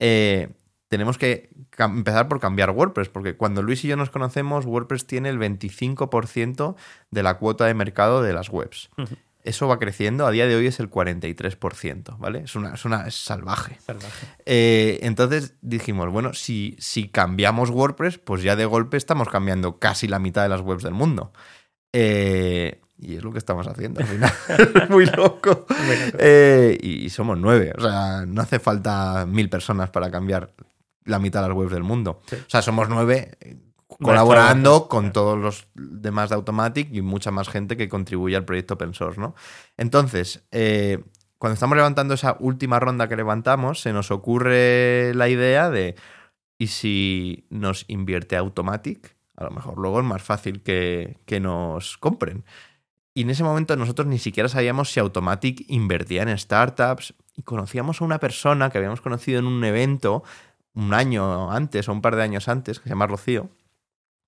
[0.00, 0.50] Eh,
[0.88, 5.30] tenemos que empezar por cambiar WordPress, porque cuando Luis y yo nos conocemos, WordPress tiene
[5.30, 6.76] el 25%
[7.10, 8.90] de la cuota de mercado de las webs.
[9.46, 10.26] Eso va creciendo.
[10.26, 12.40] A día de hoy es el 43%, ¿vale?
[12.40, 13.78] Es una, es una es salvaje.
[13.84, 14.26] Salvaje.
[14.44, 20.08] Eh, entonces dijimos, bueno, si, si cambiamos WordPress, pues ya de golpe estamos cambiando casi
[20.08, 21.32] la mitad de las webs del mundo.
[21.92, 24.32] Eh, y es lo que estamos haciendo al final.
[24.90, 25.66] Muy loco.
[25.68, 26.18] Muy loco.
[26.18, 27.72] Eh, y somos nueve.
[27.76, 30.52] O sea, no hace falta mil personas para cambiar
[31.04, 32.20] la mitad de las webs del mundo.
[32.26, 32.36] Sí.
[32.36, 33.38] O sea, somos nueve
[33.88, 38.74] colaborando con todos los demás de Automatic y mucha más gente que contribuye al proyecto
[38.74, 39.34] open source, ¿no?
[39.76, 41.04] Entonces, eh,
[41.38, 45.94] cuando estamos levantando esa última ronda que levantamos, se nos ocurre la idea de
[46.58, 49.16] ¿y si nos invierte Automatic?
[49.36, 52.44] A lo mejor luego es más fácil que, que nos compren.
[53.14, 58.00] Y en ese momento nosotros ni siquiera sabíamos si Automatic invertía en startups y conocíamos
[58.00, 60.22] a una persona que habíamos conocido en un evento
[60.74, 63.48] un año antes o un par de años antes, que se llama Rocío,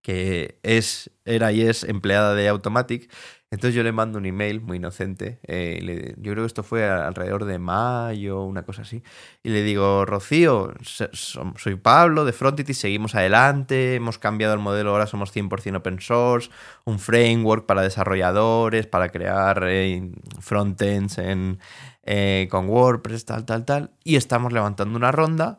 [0.03, 3.13] que es, era y es empleada de Automatic.
[3.51, 5.41] Entonces yo le mando un email muy inocente.
[5.45, 9.03] eh, le- yo creo que esto fue alrededor de mayo, una cosa así.
[9.43, 14.61] Y le digo, Rocío, so- so- soy Pablo de Frontity, seguimos adelante, hemos cambiado el
[14.61, 16.51] modelo, ahora somos 100% open source,
[16.85, 21.59] un framework para desarrolladores, para crear eh, frontends en,
[22.05, 23.91] eh, con WordPress, tal, tal, tal.
[24.05, 25.59] Y estamos levantando una ronda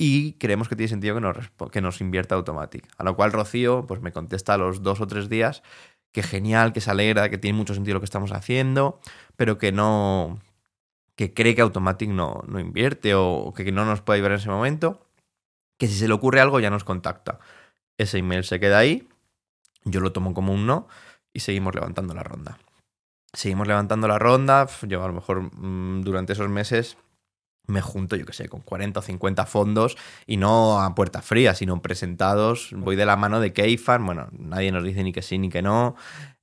[0.00, 1.36] y creemos que tiene sentido que nos,
[1.72, 2.88] que nos invierta Automatic.
[2.96, 5.62] A lo cual Rocío pues, me contesta a los dos o tres días
[6.12, 9.00] que genial, que se alegra, que tiene mucho sentido lo que estamos haciendo,
[9.36, 10.38] pero que no
[11.16, 14.50] que cree que Automatic no, no invierte o que no nos puede ayudar en ese
[14.50, 15.04] momento,
[15.76, 17.40] que si se le ocurre algo ya nos contacta.
[17.98, 19.08] Ese email se queda ahí,
[19.84, 20.86] yo lo tomo como un no
[21.32, 22.58] y seguimos levantando la ronda.
[23.32, 26.96] Seguimos levantando la ronda, yo a lo mejor mm, durante esos meses
[27.68, 31.54] me junto, yo qué sé, con 40 o 50 fondos y no a puerta fría,
[31.54, 32.70] sino presentados.
[32.72, 35.62] Voy de la mano de Keifan, bueno, nadie nos dice ni que sí ni que
[35.62, 35.94] no.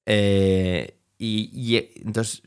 [0.05, 2.43] Eh, y, y, eh, entonces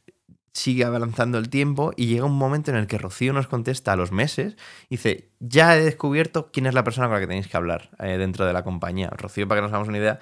[0.52, 3.96] sigue avanzando el tiempo y llega un momento en el que Rocío nos contesta a
[3.96, 4.56] los meses
[4.88, 7.90] y dice, ya he descubierto quién es la persona con la que tenéis que hablar
[8.00, 9.10] eh, dentro de la compañía.
[9.10, 10.18] Rocío, para que nos hagamos una idea,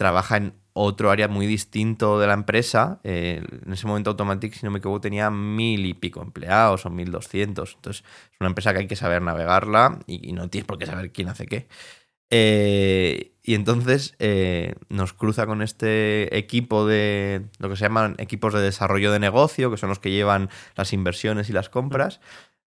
[0.00, 3.00] trabaja en otro área muy distinto de la empresa.
[3.04, 6.90] Eh, en ese momento Automatic, si no me equivoco, tenía mil y pico empleados o
[6.90, 7.74] mil doscientos.
[7.74, 11.12] Entonces es una empresa que hay que saber navegarla y, no tienes por qué saber
[11.12, 11.68] quién hace qué.
[12.30, 18.54] Eh, y entonces eh, nos cruza con este equipo de lo que se llaman equipos
[18.54, 22.22] de desarrollo de negocio, que son los que llevan las inversiones y las compras.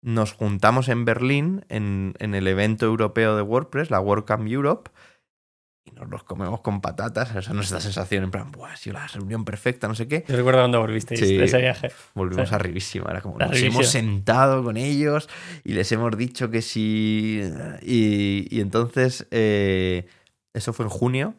[0.01, 4.89] Nos juntamos en Berlín en, en el evento europeo de WordPress, la WordCamp Europe,
[5.91, 7.35] y nos los comemos con patatas.
[7.35, 10.23] O sea, esta sensación en plan, Buah, ha sido la reunión perfecta, no sé qué.
[10.27, 11.37] Yo recuerdo cuando volvisteis Sí.
[11.37, 11.91] de ese viaje.
[12.13, 12.55] Volvimos Sí.
[12.55, 13.09] arribísima.
[13.11, 15.29] Era como, nos hemos sentado con ellos
[15.63, 17.41] y les hemos dicho que sí.
[17.81, 20.07] Y, y entonces, eh,
[20.53, 21.35] eso fue en junio.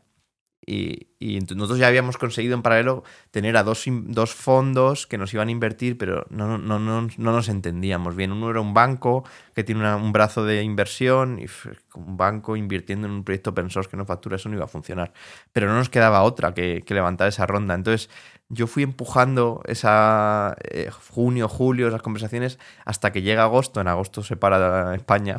[0.64, 5.32] Y, y nosotros ya habíamos conseguido en paralelo tener a dos, dos fondos que nos
[5.34, 8.30] iban a invertir, pero no, no, no, no nos entendíamos bien.
[8.30, 11.46] Uno era un banco que tiene un brazo de inversión y
[11.94, 14.68] un banco invirtiendo en un proyecto open source que no factura, eso no iba a
[14.68, 15.12] funcionar.
[15.52, 17.74] Pero no nos quedaba otra que, que levantar esa ronda.
[17.74, 18.10] Entonces
[18.50, 23.80] yo fui empujando esa eh, junio, julio, esas conversaciones hasta que llega agosto.
[23.80, 25.36] En agosto se para España.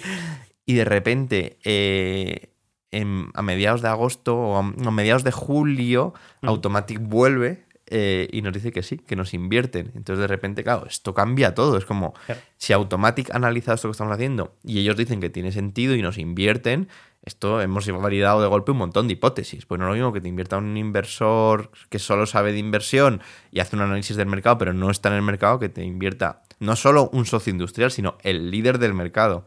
[0.66, 2.53] y de repente, eh,
[2.98, 6.50] en- a mediados de agosto o a, a mediados de julio, Ujú.
[6.52, 9.92] Automatic vuelve eh, y nos dice que sí, que nos invierten.
[9.94, 11.76] Entonces de repente, claro, esto cambia todo.
[11.76, 12.40] Es como, Claro.
[12.56, 16.16] si Automatic analiza esto que estamos haciendo y ellos dicen que tiene sentido y nos
[16.16, 16.88] invierten,
[17.22, 19.66] esto hemos validado de golpe un montón de hipótesis.
[19.66, 23.20] Pues no es lo mismo que te invierta un inversor que solo sabe de inversión
[23.50, 26.42] y hace un análisis del mercado, pero no está en el mercado, que te invierta
[26.60, 29.44] no solo un socio industrial, sino el líder del mercado.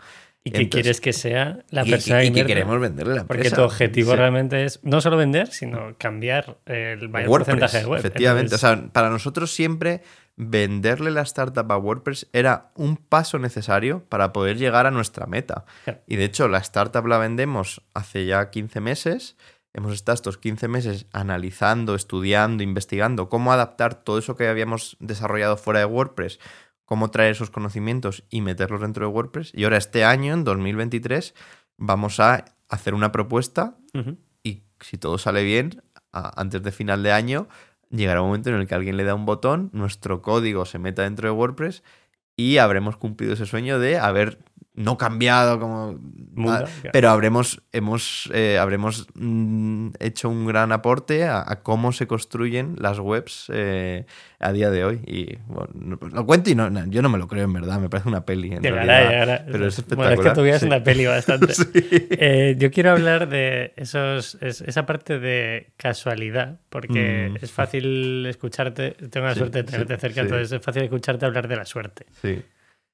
[0.47, 3.43] ¿Y qué Entonces- quieres que sea la persona y- y que queremos venderle la empresa.
[3.43, 4.17] Porque tu objetivo Sí.
[4.17, 7.99] realmente es no solo vender, sino cambiar el mayor WordPress, porcentaje de web.
[7.99, 8.55] Efectivamente.
[8.55, 10.01] Entonces, O sea, para nosotros siempre
[10.35, 15.65] venderle la startup a WordPress era un paso necesario para poder llegar a nuestra meta.
[15.83, 15.99] Claro.
[16.07, 19.35] Y de hecho, la startup la vendemos hace ya 15 meses.
[19.73, 25.57] Hemos estado estos 15 meses analizando, estudiando, investigando cómo adaptar todo eso que habíamos desarrollado
[25.57, 26.39] fuera de WordPress,
[26.87, 29.51] cómo traer esos conocimientos y meterlos dentro de WordPress.
[29.53, 31.35] Y ahora este año, en 2023,
[31.75, 33.77] vamos a hacer una propuesta
[34.41, 37.49] y si todo sale bien, antes de final de año,
[37.89, 41.03] llegará un momento en el que alguien le da un botón, nuestro código se meta
[41.03, 41.83] dentro de WordPress
[42.37, 44.39] y habremos cumplido ese sueño de haber
[44.77, 45.99] no cambiado como
[46.93, 52.75] pero habremos hemos eh, habremos mm, hecho un gran aporte a, a cómo se construyen
[52.77, 54.05] las webs eh,
[54.39, 57.17] a día de hoy y bueno, no- lo cuento y no, no, yo no me
[57.17, 59.45] lo creo en verdad me parece una peli en realidad, llegará.
[59.51, 60.67] pero es Bueno, es espectacular que tuvieras sí.
[60.67, 61.53] una peli bastante.
[61.57, 61.63] Sí.
[62.11, 67.37] Eh, yo quiero hablar de esos, es- esa parte de casualidad, porque Mm.
[67.43, 71.47] es fácil escucharte, tengo la Sí, suerte de tenerte cerca, entonces es fácil escucharte hablar
[71.47, 72.05] de la suerte.
[72.21, 72.41] Sí.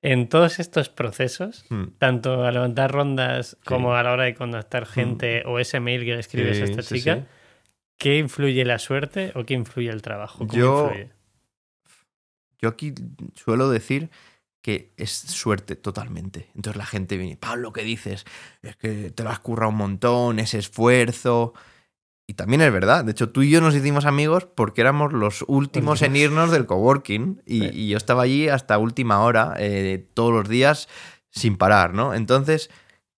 [0.03, 1.83] En todos estos procesos, Mm.
[1.97, 6.13] tanto a levantar rondas como a la hora de contactar gente o ese mail que
[6.13, 7.21] le escribes a esta chica, sí.
[7.97, 10.39] ¿qué influye la suerte o qué influye el trabajo?
[10.39, 11.09] ¿Cómo Yo- influye?
[12.59, 12.93] Yo aquí
[13.35, 14.09] suelo decir
[14.61, 16.49] que es suerte totalmente.
[16.55, 18.25] Entonces la gente viene, Pablo, ¿qué dices?
[18.61, 21.53] Es que te lo has currado un montón, ese esfuerzo.
[22.33, 23.05] Y también es verdad.
[23.05, 26.65] De hecho, tú y yo nos hicimos amigos porque éramos los últimos en irnos del
[26.65, 27.43] coworking.
[27.45, 27.69] Y, Sí.
[27.73, 30.89] y yo estaba allí hasta última hora, eh, todos los días,
[31.29, 32.15] sin parar, ¿no?
[32.15, 32.71] Entonces,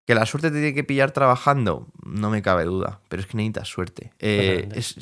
[0.05, 3.03] que la suerte te tiene que pillar trabajando, no me cabe duda.
[3.09, 4.12] Pero es que necesitas suerte.
[4.18, 4.96] Eh, es-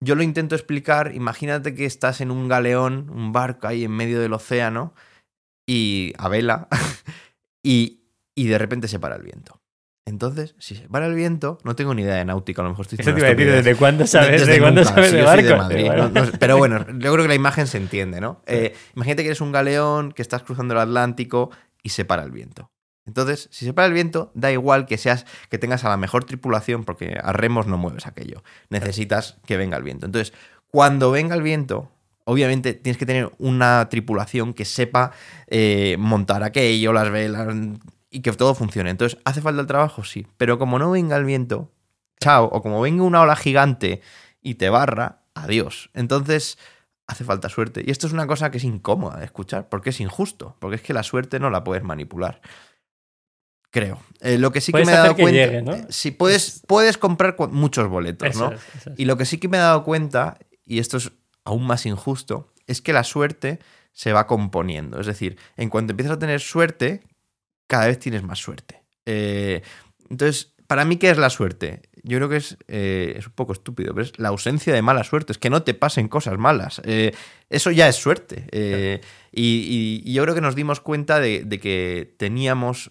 [0.00, 1.14] yo lo intento explicar.
[1.14, 4.94] Imagínate que estás en un galeón, un barco ahí en medio del océano,
[5.68, 6.66] y a vela,
[7.62, 8.00] y,
[8.34, 9.59] y de repente se para el viento.
[10.06, 12.86] Entonces, si se para el viento, no tengo ni idea de náutica, a lo mejor
[12.86, 13.52] estoy Eso te iba a decir.
[13.52, 16.32] ¿desde cuándo sabes, Desde ¿de cuándo sabes barco?
[16.38, 18.42] Pero bueno, yo creo que la imagen se entiende, ¿no?
[18.46, 21.50] Eh, imagínate que eres un galeón, que estás cruzando el Atlántico
[21.82, 22.70] y se para el viento.
[23.06, 26.24] Entonces, si se para el viento, da igual que seas, que tengas a la mejor
[26.24, 28.42] tripulación, porque a remos no mueves aquello.
[28.68, 30.06] Necesitas que venga el viento.
[30.06, 30.32] Entonces,
[30.70, 31.90] cuando venga el viento,
[32.24, 35.12] obviamente tienes que tener una tripulación que sepa
[35.48, 37.48] eh, montar aquello, las velas
[38.10, 38.90] y que todo funcione.
[38.90, 40.04] Entonces, ¿hace falta el trabajo?
[40.04, 40.26] Sí.
[40.36, 41.70] Pero como no venga el viento,
[42.20, 42.46] chao.
[42.46, 44.00] O como venga una ola gigante
[44.42, 45.90] y te barra, adiós.
[45.94, 46.58] Entonces,
[47.06, 47.82] hace falta suerte.
[47.86, 50.82] Y esto es una cosa que es incómoda de escuchar, porque es injusto, porque es
[50.82, 52.40] que la suerte no la puedes manipular.
[53.70, 54.00] Creo.
[54.20, 55.30] Eh, lo que sí que me he dado cuenta.
[55.30, 55.74] llegue, ¿no?
[55.74, 58.56] eh, Sí, puedes, puedes comprar muchos boletos, Eso ¿no?
[58.56, 58.98] es, eso es.
[58.98, 61.12] Y lo que sí que me he dado cuenta, y esto es
[61.44, 63.60] aún más injusto, es que la suerte
[63.92, 64.98] se va componiendo.
[65.00, 67.02] Es decir, en cuanto empiezas a tener suerte,
[67.70, 68.82] cada vez tienes más suerte.
[69.06, 69.62] Eh,
[70.08, 71.82] entonces, para mí, ¿qué es la suerte?
[72.02, 75.04] Yo creo que es, eh, es un poco estúpido, pero es la ausencia de mala
[75.04, 75.30] suerte.
[75.30, 76.82] Es que no te pasen cosas malas.
[76.84, 77.14] Eh,
[77.48, 79.00] eso ya es suerte.
[79.30, 82.90] Y, yo creo que nos dimos cuenta de que teníamos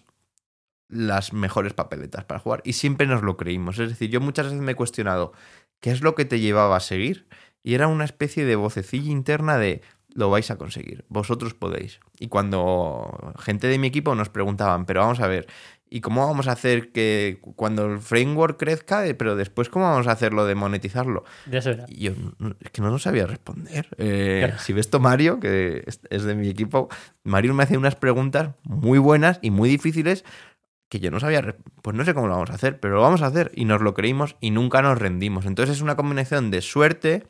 [0.88, 3.78] las mejores papeletas para jugar y siempre nos lo creímos.
[3.78, 5.32] Es decir, yo muchas veces me he cuestionado
[5.80, 7.28] qué es lo que te llevaba a seguir
[7.62, 9.82] y era una especie de vocecilla interna de
[10.14, 12.00] lo vais a conseguir, vosotros podéis.
[12.18, 15.46] Y cuando gente de mi equipo nos preguntaban, pero vamos a ver,
[15.88, 20.06] ¿y cómo vamos a hacer que cuando el framework crezca, eh, pero después cómo vamos
[20.06, 21.24] a hacerlo de monetizarlo?
[21.50, 21.60] Ya.
[21.88, 22.12] Y yo
[22.60, 23.88] es que no lo sabía responder.
[23.98, 24.62] Eh, Claro.
[24.62, 26.88] Si ves to Mario, que es- de mi equipo,
[27.24, 30.24] Mario me hace unas preguntas muy buenas y muy difíciles
[30.88, 33.22] que yo no sabía, pues no sé cómo lo vamos a hacer, pero lo vamos
[33.22, 35.46] a hacer y nos lo creímos y nunca nos rendimos.
[35.46, 37.28] Entonces es una combinación de suerte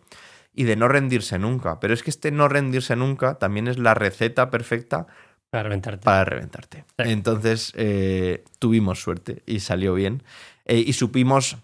[0.53, 1.81] y de no rendirse nunca.
[1.81, 5.07] Pero es que este no rendirse nunca también es la receta perfecta
[5.51, 6.05] Para reventarte.
[6.05, 6.85] para reventarte.
[6.99, 7.11] Sí.
[7.11, 10.23] Entonces eh, tuvimos suerte y salió bien.
[10.65, 11.57] Eh, y supimos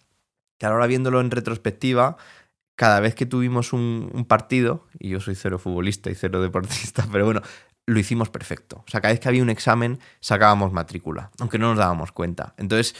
[0.58, 2.16] que ahora viéndolo en retrospectiva,
[2.76, 7.06] cada vez que tuvimos un, un partido, y yo soy cero futbolista y cero deportista,
[7.12, 7.42] pero bueno,
[7.86, 8.84] lo hicimos perfecto.
[8.86, 12.54] O sea, cada vez que había un examen sacábamos matrícula, aunque no nos dábamos cuenta.
[12.56, 12.94] Entonces,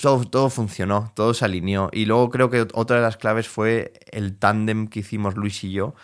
[0.00, 1.90] Todo todo, funcionó, todo se alineó.
[1.92, 5.72] Y luego creo que otra de las claves fue el tándem que hicimos Luis y
[5.72, 5.94] yo.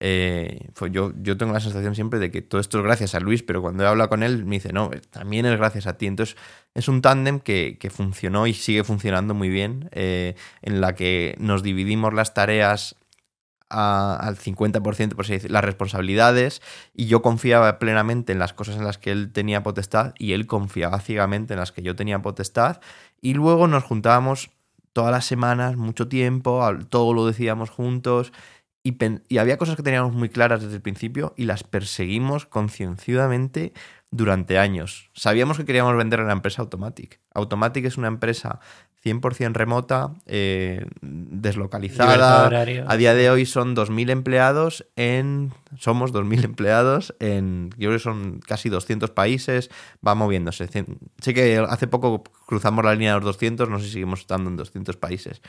[0.00, 3.42] Eh, yo, yo tengo la sensación siempre de que todo esto es gracias a Luis,
[3.42, 6.06] pero cuando he hablado con él me dice, no, también es gracias a ti.
[6.06, 6.36] Entonces
[6.74, 11.36] es un tándem que, que funcionó y sigue funcionando muy bien, eh, en la que
[11.38, 12.96] nos dividimos las tareas
[13.70, 16.62] a- al 50%, por así las responsabilidades,
[16.94, 20.46] y yo confiaba plenamente en las cosas en las que él tenía potestad y él
[20.46, 22.80] confiaba ciegamente en las que yo tenía potestad,
[23.20, 24.50] y luego nos juntábamos
[24.92, 28.32] todas las semanas, mucho tiempo, todo lo decíamos juntos,
[28.82, 28.96] y,
[29.28, 33.72] y había cosas que teníamos muy claras desde el principio y las perseguimos concienzudamente
[34.10, 35.10] durante años.
[35.12, 37.20] Sabíamos que queríamos vender la empresa Automatic.
[37.34, 38.60] Automatic es una empresa
[39.04, 42.46] 100% remota, eh, deslocalizada.
[42.86, 45.52] A día de hoy son 2.000 empleados en...
[45.78, 47.70] Somos 2.000 empleados en...
[47.78, 49.70] Yo creo que son casi 200 países.
[50.06, 50.68] Va moviéndose.
[51.20, 54.50] Sé que hace poco cruzamos la línea de los 200, no sé si seguimos estando
[54.50, 55.42] en 200 países.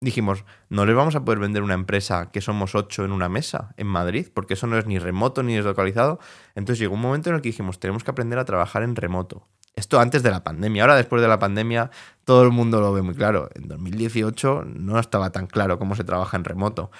[0.00, 3.72] Dijimos, no les vamos a poder vender una empresa que somos 8 en una mesa
[3.76, 6.18] en Madrid, porque eso no es ni remoto ni deslocalizado.
[6.54, 9.48] Entonces llegó un momento en el que dijimos, tenemos que aprender a trabajar en remoto.
[9.76, 10.82] Esto antes de la pandemia.
[10.82, 11.90] Ahora, después de la pandemia,
[12.24, 13.50] todo el mundo lo ve muy claro.
[13.54, 16.90] En 2018 no estaba tan claro cómo se trabaja en remoto.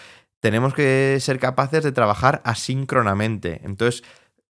[0.40, 3.62] Tenemos que ser capaces de trabajar asíncronamente.
[3.64, 4.04] Entonces,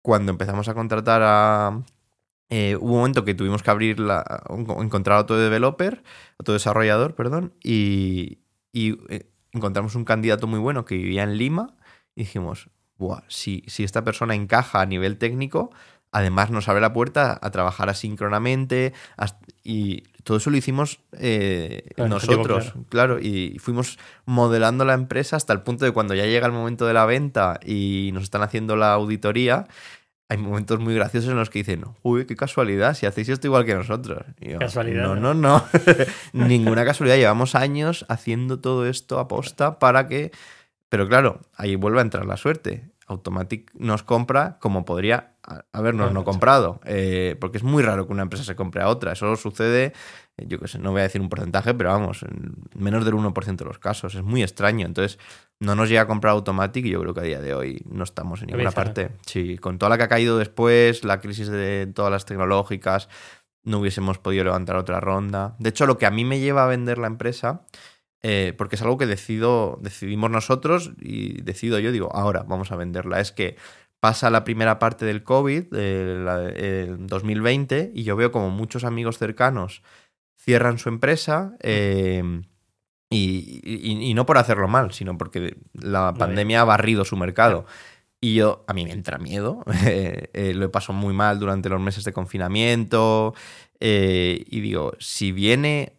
[0.02, 1.84] cuando empezamos a contratar a
[2.50, 4.44] eh, hubo un momento que tuvimos que abrir la,
[4.80, 6.04] encontrar otro developer,
[6.38, 8.40] otro desarrollador, perdón, y,
[8.72, 11.76] y eh, encontramos un candidato muy bueno que vivía en Lima
[12.16, 15.72] y dijimos, Buah, si, si esta persona encaja a nivel técnico,
[16.14, 18.94] además nos abre la puerta a trabajar asíncronamente
[19.64, 23.20] y todo eso lo hicimos eh, nosotros, claro.
[23.20, 26.94] y fuimos modelando la empresa hasta el punto de cuando ya llega el momento de
[26.94, 29.68] la venta y nos están haciendo la auditoría,
[30.30, 33.66] hay momentos muy graciosos en los que dicen, uy, qué casualidad, si hacéis esto igual
[33.66, 34.24] que nosotros.
[34.60, 35.04] casualidad.
[35.04, 35.64] No, no, no.
[36.34, 37.18] Ninguna casualidad.
[37.18, 40.32] Llevamos años haciendo todo esto a posta para que...
[40.90, 42.90] Pero claro, ahí vuelve a entrar la suerte.
[43.08, 45.34] Automatic nos compra como podría
[45.72, 46.80] habernos no comprado.
[46.86, 49.12] Eh, porque es muy raro que una empresa se compre a otra.
[49.12, 49.94] Eso sucede,
[50.38, 53.16] eh, yo qué sé, no voy a decir un porcentaje, pero vamos, en menos del
[53.16, 54.16] 1% de los casos.
[54.16, 54.86] Es muy extraño.
[54.86, 55.20] Entonces,
[55.60, 58.04] no nos llega a comprar Automatic y yo creo que a día de hoy no
[58.04, 59.12] estamos en ninguna parte.
[59.26, 63.10] Sí, con toda la que ha caído después, la crisis de todas las tecnológicas,
[63.64, 65.56] no hubiésemos podido levantar otra ronda.
[65.60, 67.62] De hecho, lo que a mí me lleva a vender la empresa
[68.24, 72.78] eh, porque es algo que decido, decidimos nosotros y decido yo, digo, ahora vamos a
[72.78, 73.20] venderla.
[73.20, 73.58] Es que
[74.00, 79.84] pasa la primera parte del COVID, el 2020, y yo veo como muchos amigos cercanos
[80.38, 81.56] cierran su empresa.
[81.60, 82.44] Em,
[83.10, 87.66] y, no por hacerlo mal, sino porque la pandemia ha barrido su mercado.
[88.20, 91.82] Y yo, a mí me entra miedo, eh, lo he pasado muy mal durante los
[91.82, 93.34] meses de confinamiento.
[93.80, 95.98] Eh, y digo, si viene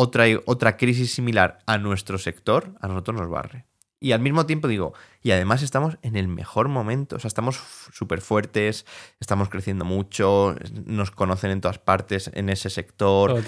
[0.00, 3.66] otra, otra crisis similar a nuestro sector, a nosotros nos barre.
[3.98, 7.60] Y al mismo tiempo digo, y además estamos en el mejor momento, o sea, estamos
[7.92, 8.86] súper fuertes,
[9.18, 13.42] estamos creciendo mucho, nos conocen en todas partes en ese sector.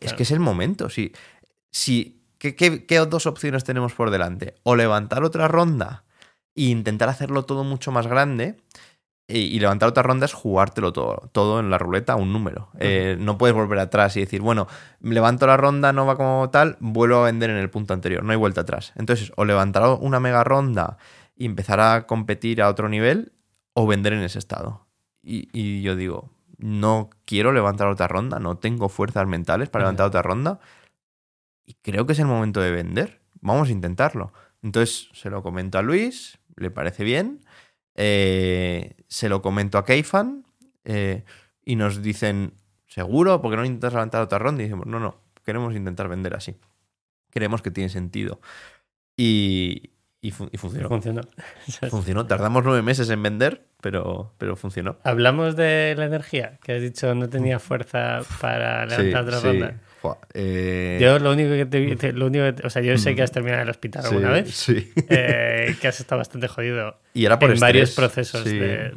[0.00, 1.12] Es que es el momento, sí.
[1.70, 4.56] sí ¿qué, qué dos opciones tenemos por delante?
[4.64, 6.02] O levantar otra ronda
[6.56, 8.56] e intentar hacerlo todo mucho más grande,
[9.28, 12.68] y, levantar otra ronda es jugártelo todo, todo en la ruleta a un número.
[12.78, 14.66] Eh, no puedes volver atrás y decir, bueno,
[15.00, 18.32] levanto la ronda, no va como tal, vuelvo a vender en el punto anterior, no
[18.32, 18.92] hay vuelta atrás.
[18.96, 20.98] Entonces, o levantar una mega ronda
[21.34, 23.32] y empezar a competir a otro nivel,
[23.74, 24.86] o vender en ese estado.
[25.22, 30.22] Y, yo digo, no quiero levantar otra ronda, no tengo fuerzas mentales para levantar otra
[30.22, 30.60] ronda,
[31.64, 33.22] y creo que es el momento de vender.
[33.40, 34.32] Vamos a intentarlo.
[34.62, 37.40] Entonces se lo comento a Luis, le parece bien.
[37.94, 40.44] Eh, se lo comento a Keifan
[40.84, 41.24] eh,
[41.64, 42.54] y nos dicen,
[42.86, 43.40] ¿seguro?
[43.40, 44.62] porque no intentas levantar otra ronda?
[44.62, 46.56] Y decimos, no, no, queremos intentar vender así.
[47.30, 48.40] Creemos que tiene sentido.
[49.16, 50.88] Y, y, funcionó.
[50.88, 51.22] Funcionó.
[51.90, 52.26] funcionó.
[52.26, 54.98] Tardamos nueve meses en vender, pero, pero funcionó.
[55.04, 59.80] Hablamos de la energía, que has dicho no tenía fuerza para levantar otra ronda.
[60.34, 63.62] Eh, yo lo único que te, lo único o sea, yo sé que has terminado
[63.62, 64.92] el hospital alguna vez, sí.
[65.08, 68.92] Eh, que has estado bastante jodido y era por en varios procesos de,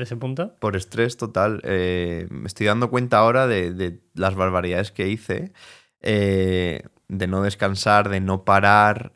[0.00, 0.54] ese, punto.
[0.58, 1.60] Por estrés total.
[1.64, 5.52] Eh, me estoy dando cuenta ahora de, las barbaridades que hice,
[6.00, 9.12] de no descansar, de no parar.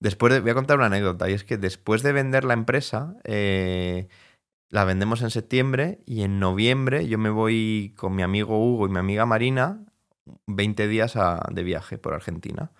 [0.00, 3.16] después voy a contar una anécdota y es que después de vender la empresa
[4.70, 8.90] la vendemos en septiembre y en noviembre yo me voy con mi amigo Hugo y
[8.90, 9.84] mi amiga Marina
[10.46, 11.14] 20 días
[11.50, 12.72] de viaje por Argentina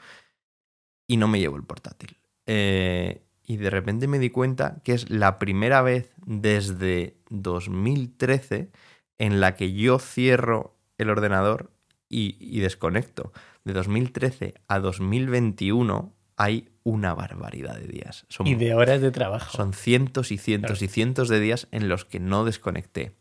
[1.07, 2.19] y no me llevo el portátil.
[2.47, 8.71] Eh, y de repente me di cuenta que es la primera vez desde 2013
[9.19, 11.73] en la que yo cierro el ordenador
[12.09, 13.33] y, y desconecto.
[13.65, 18.27] De 2013 a 2021 hay una barbaridad de días.
[18.45, 19.55] y de horas de trabajo.
[19.55, 23.13] Son cientos y cientos y cientos de días en los que no desconecté.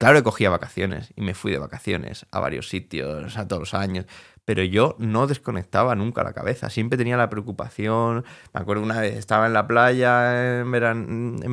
[0.00, 4.06] Claro cogía vacaciones y me fui de vacaciones a varios sitios, a todos los años,
[4.46, 8.24] pero yo no desconectaba nunca la cabeza, siempre tenía la preocupación.
[8.54, 10.70] Me acuerdo una vez estaba en la playa en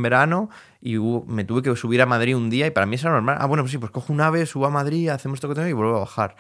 [0.01, 3.15] verano, y me tuve que subir a Madrid un día y para mí eso era
[3.15, 3.35] normal.
[3.37, 5.67] Ah, bueno, pues sí, pues cojo un ave, subo a Madrid, hacemos esto que tengo
[5.67, 6.37] y vuelvo a bajar.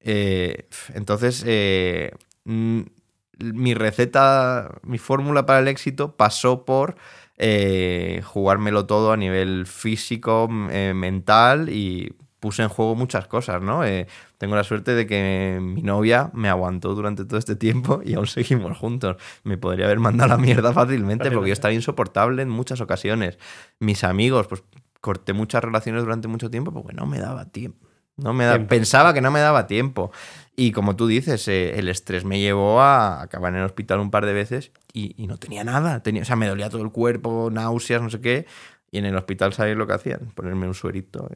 [0.00, 2.10] Eh, entonces, eh,
[2.44, 6.96] mi receta, mi fórmula para el éxito pasó por
[7.38, 13.84] eh, jugármelo todo a nivel físico, eh, mental y puse en juego muchas cosas, ¿no?
[13.84, 14.06] Eh,
[14.38, 18.26] tengo la suerte de que mi novia me aguantó durante todo este tiempo y aún
[18.26, 19.16] seguimos juntos.
[19.44, 23.38] Me podría haber mandado a la mierda fácilmente porque yo estaba insoportable en muchas ocasiones.
[23.78, 24.62] Mis amigos, pues
[25.00, 27.88] corté muchas relaciones durante mucho tiempo porque no me daba tiempo.
[28.18, 30.12] No me da, pensaba que no me daba tiempo.
[30.56, 34.26] Y como tú dices, el estrés me llevó a acabar en el hospital un par
[34.26, 36.02] de veces y, no tenía nada.
[36.02, 38.46] Tenía, o sea, me dolía todo el cuerpo, náuseas, no sé qué.
[38.90, 40.32] Y en el hospital, ¿sabéis lo que hacían?
[40.34, 41.28] Ponerme un suerito.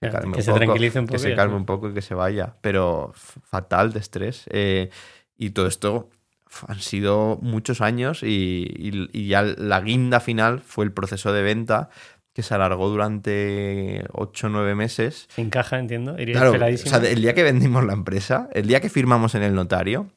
[0.00, 1.12] Eh, que se, tranquilice un poco.
[1.12, 2.56] Que se calme un poco y que se vaya.
[2.62, 4.44] Pero fatal de estrés.
[4.50, 4.90] Eh,
[5.38, 6.10] y todo esto
[6.66, 11.90] han sido muchos años y, y, ya la guinda final fue el proceso de venta
[12.34, 15.28] que se alargó durante 8 o 9 meses.
[15.30, 16.20] Sin caja, entiendo.
[16.20, 19.44] Irías Claro, o sea, el día que vendimos la empresa, el día que firmamos en
[19.44, 20.08] el notario,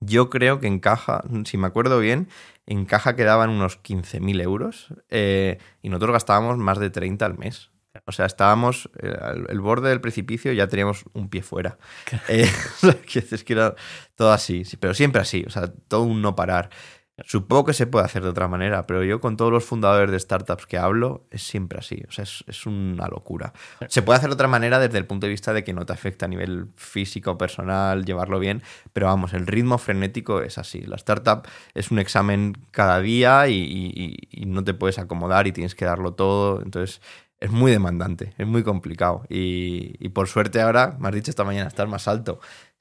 [0.00, 2.28] yo creo que en caja, si me acuerdo bien,
[2.66, 7.70] en caja quedaban unos 15.000 euros eh, y nosotros gastábamos más de 30 al mes.
[8.04, 11.78] O sea, estábamos eh, al el borde del precipicio y ya teníamos un pie fuera.
[12.28, 12.48] Eh,
[13.32, 13.74] es que era
[14.14, 16.70] todo así, sí, pero siempre así, o sea, todo un no parar.
[17.26, 20.20] Supongo que se puede hacer de otra manera, pero yo con todos los fundadores de
[20.20, 23.52] startups que hablo es siempre así, o sea, es, es una locura.
[23.88, 25.92] Se puede hacer de otra manera desde el punto de vista de que no te
[25.92, 28.62] afecta a nivel físico, personal, llevarlo bien,
[28.92, 30.80] pero vamos, el ritmo frenético es así.
[30.82, 31.42] La startup
[31.74, 35.84] es un examen cada día y, y- y no te puedes acomodar y tienes que
[35.84, 37.00] darlo todo, entonces
[37.40, 39.24] es muy demandante, es muy complicado.
[39.28, 42.40] Y, y por suerte ahora, me has dicho esta mañana, estás más alto.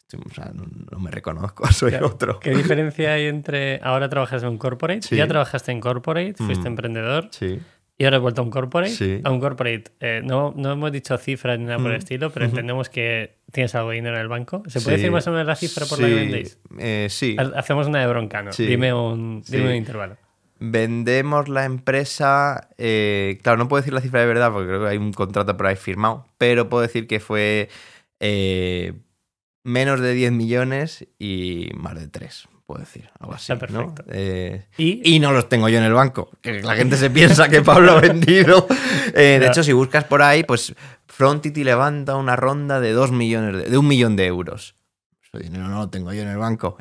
[0.10, 2.08] Estoy- o sea, no, no me reconozco, soy Claro.
[2.08, 2.40] otro.
[2.40, 5.02] ¿Qué diferencia hay entre ahora trabajas en un corporate?
[5.02, 5.16] Sí.
[5.18, 6.68] Ya trabajaste en corporate, fuiste Mm.
[6.68, 7.60] emprendedor Sí.
[7.98, 8.92] y ahora has vuelto a un corporate.
[8.92, 9.20] Sí.
[9.26, 12.00] A un corporate, eh, no, no hemos dicho cifras ni nada por el Mm.
[12.00, 14.64] estilo, pero entendemos que tienes algo de dinero en el banco.
[14.68, 15.02] ¿Se puede Sí.
[15.02, 16.58] decir más o menos la cifra por la que vendéis?
[16.80, 17.36] eh, sí.
[17.38, 18.54] Ha- Hacemos una de broncano.
[18.54, 18.66] Sí.
[18.66, 20.16] Dime, un, dime un intervalo.
[20.60, 22.70] Vendemos la empresa.
[22.78, 25.58] eh, claro, no puedo decir la cifra de verdad porque creo que hay un contrato
[25.58, 27.70] por ahí firmado, pero puedo decir que fue
[29.68, 33.10] menos de 10 millones y más de 3, puedo decir.
[33.20, 33.52] Algo así.
[33.52, 33.94] Está ¿no?
[33.94, 34.12] perfecto.
[34.16, 36.30] Eh, Y, y no los tengo yo en el banco.
[36.42, 38.66] Que la gente se piensa que Pablo ha vendido.
[39.14, 40.74] Eh, de hecho, si buscas por ahí, pues
[41.08, 44.76] Frontity levanta una ronda de 2 millones de, de un millón de euros.
[45.22, 46.78] Ese dinero no lo tengo yo en el banco.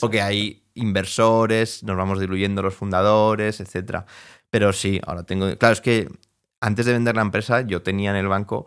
[0.00, 4.04] porque hay inversores, nos vamos diluyendo los fundadores, etcétera.
[4.50, 5.56] Pero sí, ahora tengo.
[5.56, 6.08] Claro, es que
[6.60, 8.66] antes de vender la empresa, yo tenía en el banco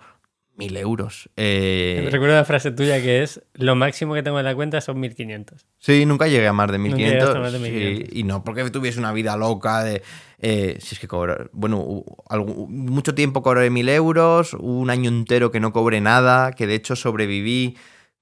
[0.55, 1.29] mil euros.
[1.35, 4.99] Eh, recuerdo una frase tuya que es: Lo máximo que tengo en la cuenta son
[4.99, 5.65] 1500.
[5.79, 7.19] Sí, nunca llegué a más de Nunca 1500.
[7.19, 8.15] llegaste a más de sí, 1500.
[8.17, 10.01] y no porque tuviese una vida loca de...
[10.39, 11.49] eh, si es que cobrar...
[11.53, 16.67] Bueno, algún- mucho tiempo cobré 1000 euros, un año entero que no cobré nada, que
[16.67, 17.75] de hecho sobreviví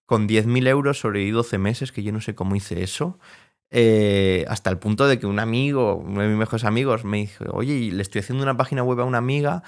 [0.06, 3.18] con 10.000 euros, sobreviví 12 meses, que yo no sé cómo hice eso.
[3.74, 7.46] eh, hasta el punto de que un amigo, uno de mis mejores amigos, me dijo,
[7.54, 9.64] oye, le estoy haciendo una página web a una amiga,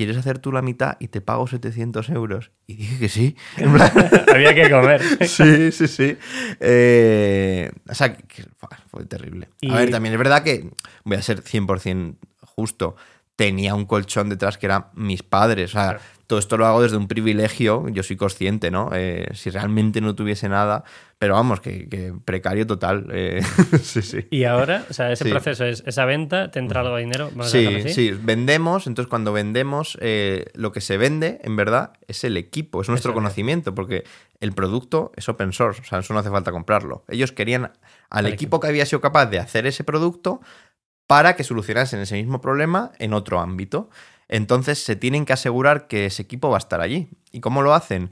[0.00, 2.52] ¿quieres hacer tú la mitad y te pago 700 euros?
[2.66, 3.36] Y dije que sí.
[4.34, 5.02] Había que comer.
[5.28, 6.16] Sí, sí, sí.
[6.58, 9.48] Eh, o sea, que- fue, fue terrible.
[9.60, 10.70] Y- A ver, también es verdad que,
[11.04, 12.96] voy a ser 100% justo,
[13.36, 15.70] tenía un colchón detrás que eran mis padres.
[15.70, 16.00] O sea, Claro.
[16.30, 18.90] Todo esto lo hago desde un privilegio, yo soy consciente, ¿no?
[18.94, 20.84] Eh, si realmente no tuviese nada,
[21.18, 23.08] pero vamos, que, que precario total.
[23.12, 23.42] eh,
[23.82, 24.28] sí, sí.
[24.30, 25.30] Y ahora, o sea, ese Sí.
[25.30, 27.30] proceso es esa venta, te entra algo de dinero.
[27.32, 27.88] Vamos a Sí, así.
[27.92, 32.80] sí, vendemos, entonces cuando vendemos, eh, lo que se vende, en verdad, es el equipo,
[32.80, 34.04] es nuestro conocimiento, porque
[34.38, 37.04] el producto es open source, o sea, eso no hace falta comprarlo.
[37.08, 40.40] Ellos querían al Al equipo que había sido capaz de hacer ese producto
[41.08, 43.90] para que solucionasen ese mismo problema en otro ámbito.
[44.32, 47.08] Entonces se tienen que asegurar que ese equipo va a estar allí.
[47.32, 48.10] ¿Y cómo lo hacen?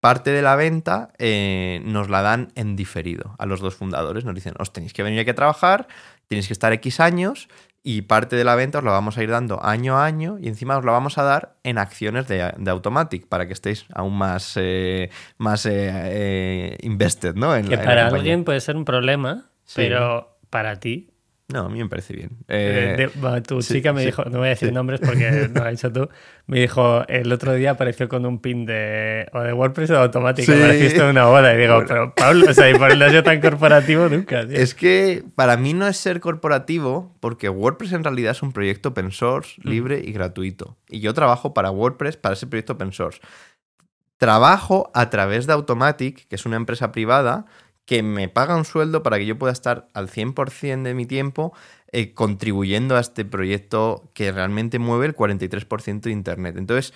[0.00, 4.24] Parte de la venta eh, nos la dan en diferido a los dos fundadores.
[4.24, 5.86] Nos dicen, os tenéis que venir aquí a trabajar,
[6.26, 7.48] tenéis que estar X años
[7.84, 10.48] y parte de la venta os la vamos a ir dando año a año y
[10.48, 14.16] encima os la vamos a dar en acciones de, de Automatic para que estéis aún
[14.16, 17.54] más, eh, más eh, invested, ¿no?
[17.54, 19.74] En Que la- en la para alguien puede ser un problema, Sí.
[19.82, 21.10] pero para ti.
[21.52, 22.30] No, a mí me parece bien.
[22.48, 24.74] eh, Eh, de- bueno, tu sí, chica me sí, dijo, no voy a decir sí.
[24.74, 26.08] nombres porque no lo has dicho tú,
[26.46, 29.98] me dijo el otro día apareció con un pin de, o de WordPress o de
[30.00, 31.88] automático, apareciste en una boda y digo, Bueno.
[31.88, 34.46] pero Pablo, o sea, y por el no tan corporativo nunca.
[34.48, 34.56] tío.
[34.56, 38.88] Es que para mí no es ser corporativo, porque WordPress en realidad es un proyecto
[38.90, 40.78] open source, libre y gratuito.
[40.88, 43.20] Y yo trabajo para WordPress, para ese proyecto open source.
[44.18, 47.44] Trabajo a través de Automatic, que es una empresa privada,
[47.84, 51.52] que me paga un sueldo para que yo pueda estar al 100% de mi tiempo
[51.90, 56.56] eh, contribuyendo a este proyecto que realmente mueve el 43% de Internet.
[56.56, 56.94] Entonces,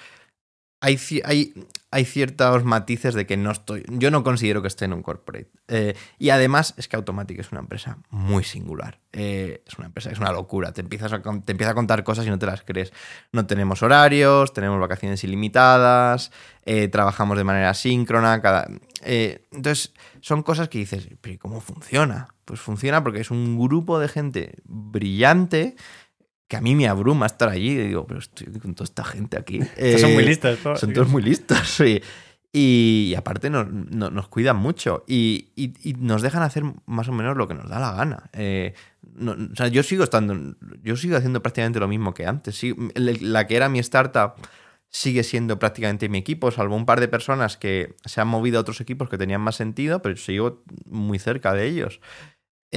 [0.86, 1.52] hay, ci- hay,
[1.90, 3.84] hay ciertos matices de que no estoy.
[3.88, 5.50] Yo no considero que esté en un corporate.
[5.68, 9.00] Eh, y además es que Automatic es una empresa muy singular.
[9.12, 10.72] Eh, es una empresa, es una locura.
[10.72, 12.92] Te, empiezas a, te empieza a contar cosas y no te las crees.
[13.32, 16.30] No tenemos horarios, tenemos vacaciones ilimitadas,
[16.64, 18.40] eh, trabajamos de manera síncrona.
[18.40, 18.68] Cada,
[19.02, 22.28] entonces, son cosas que dices, pero ¿y ¿cómo funciona?
[22.44, 25.74] Pues funciona porque es un grupo de gente brillante
[26.48, 27.70] que a mí me abruma estar allí.
[27.72, 29.60] Y digo, pero estoy con toda esta gente aquí.
[29.76, 30.58] Estos son Eh, muy listos.
[30.64, 30.76] ¿no?
[30.76, 32.00] son todos muy listos, sí.
[32.52, 37.06] Y, y aparte nos, no- nos cuidan mucho y, y- y nos dejan hacer más
[37.08, 38.30] o menos lo que nos da la gana.
[38.32, 38.72] Eh,
[39.14, 42.56] no- o sea, yo sigo estando, yo sigo haciendo prácticamente lo mismo que antes.
[42.56, 44.34] Sí, la que era mi startup
[44.88, 48.60] sigue siendo prácticamente mi equipo, salvo un par de personas que se han movido a
[48.62, 52.00] otros equipos que tenían más sentido, pero sigo muy cerca de ellos.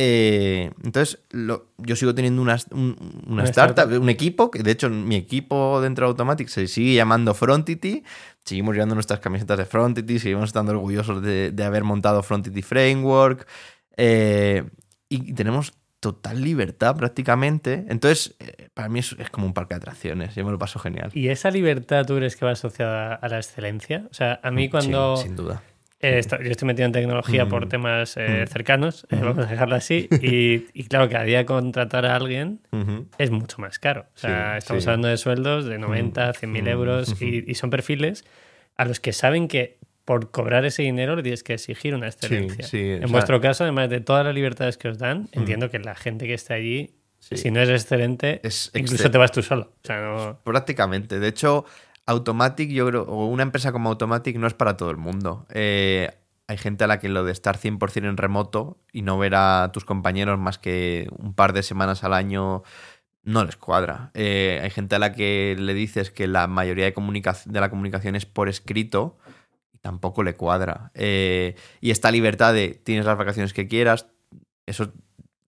[0.01, 2.95] Eh, entonces, lo- yo sigo teniendo una, un-
[3.27, 4.01] una Una startup, startup.
[4.01, 8.03] un equipo, que de hecho mi equipo dentro de Automatic se sigue llamando Frontity.
[8.45, 13.45] Seguimos llevando nuestras camisetas de Frontity, seguimos estando orgullosos de, de haber montado Frontity Framework.
[13.97, 14.63] eh,
[15.09, 17.83] y tenemos total libertad prácticamente.
[17.89, 20.33] Entonces, eh, para mí es, es como un parque de atracciones.
[20.35, 21.09] Yo me lo paso genial.
[21.13, 24.07] ¿Y esa libertad tú crees que va asociada a la excelencia?
[24.09, 25.17] O sea, a mí cuando...
[25.17, 25.61] Sí, sin duda.
[26.01, 27.69] Eh, esto- yo estoy metido en tecnología por Mm.
[27.69, 28.47] temas eh, Mm.
[28.47, 29.25] cercanos, eh, Ujú.
[29.25, 33.07] vamos a dejarlo así, y, y claro, cada día contratar a alguien Ujú.
[33.17, 34.05] es mucho más caro.
[34.15, 34.89] O sea, Sí, estamos sí.
[34.89, 38.23] hablando de sueldos de 90, 100 mil Mm, euros y, y son perfiles
[38.77, 42.65] a los que saben que por cobrar ese dinero le tienes que exigir una excelencia.
[42.65, 45.77] sí, en sea- vuestro caso, además de todas las libertades que os dan, entiendo que
[45.79, 49.43] la gente que está allí, si no es excelente, Es incluso excel- te vas tú
[49.43, 49.73] solo.
[49.83, 50.39] O sea, no...
[50.43, 51.19] Prácticamente.
[51.19, 51.65] De hecho,
[52.09, 55.45] Automatic, yo creo, o una empresa como Automatic no es para todo el mundo.
[55.51, 56.09] Eh,
[56.47, 59.69] hay gente a la que lo de estar 100% en remoto y no ver a
[59.71, 62.63] tus compañeros más que un par de semanas al año
[63.21, 64.09] no les cuadra.
[64.15, 68.25] Eh, hay gente a la que le dices que la mayoría de, la comunicación es
[68.25, 69.19] por escrito
[69.71, 70.89] y tampoco le cuadra.
[70.95, 74.07] Eh, y esta libertad de tienes las vacaciones que quieras,
[74.65, 74.93] eso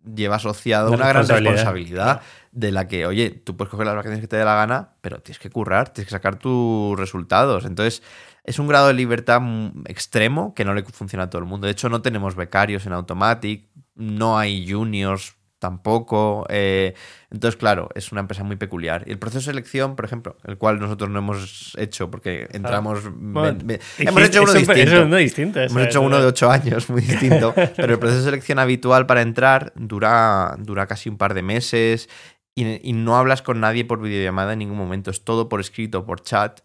[0.04, 2.22] lleva asociado Una una gran responsabilidad.
[2.52, 5.20] de la que, oye, tú puedes coger las vacaciones que te dé la gana, pero
[5.20, 7.66] tienes que currar, tienes que sacar tus resultados.
[7.66, 8.04] Entonces,
[8.44, 9.42] es un grado de libertad
[9.86, 11.66] extremo que no le funciona a todo el mundo.
[11.66, 16.46] De hecho, no tenemos becarios en Automatic, no hay juniors tampoco.
[16.50, 16.96] eh,
[17.30, 19.04] entonces, claro, es una empresa muy peculiar.
[19.08, 23.00] Y el proceso de selección, por ejemplo, el cual nosotros no hemos hecho porque entramos...
[23.14, 23.58] Bueno,
[24.00, 24.82] hemos hecho uno distinto.
[24.82, 25.60] Es uno distinto.
[25.62, 26.02] Hemos hecho eso.
[26.02, 27.54] uno de ocho años, muy distinto.
[27.78, 32.10] Pero el proceso de selección habitual para entrar dura, dura casi un par de meses
[32.54, 35.10] y, y no hablas con nadie por videollamada en ningún momento.
[35.12, 36.60] Es todo por escrito, por chat.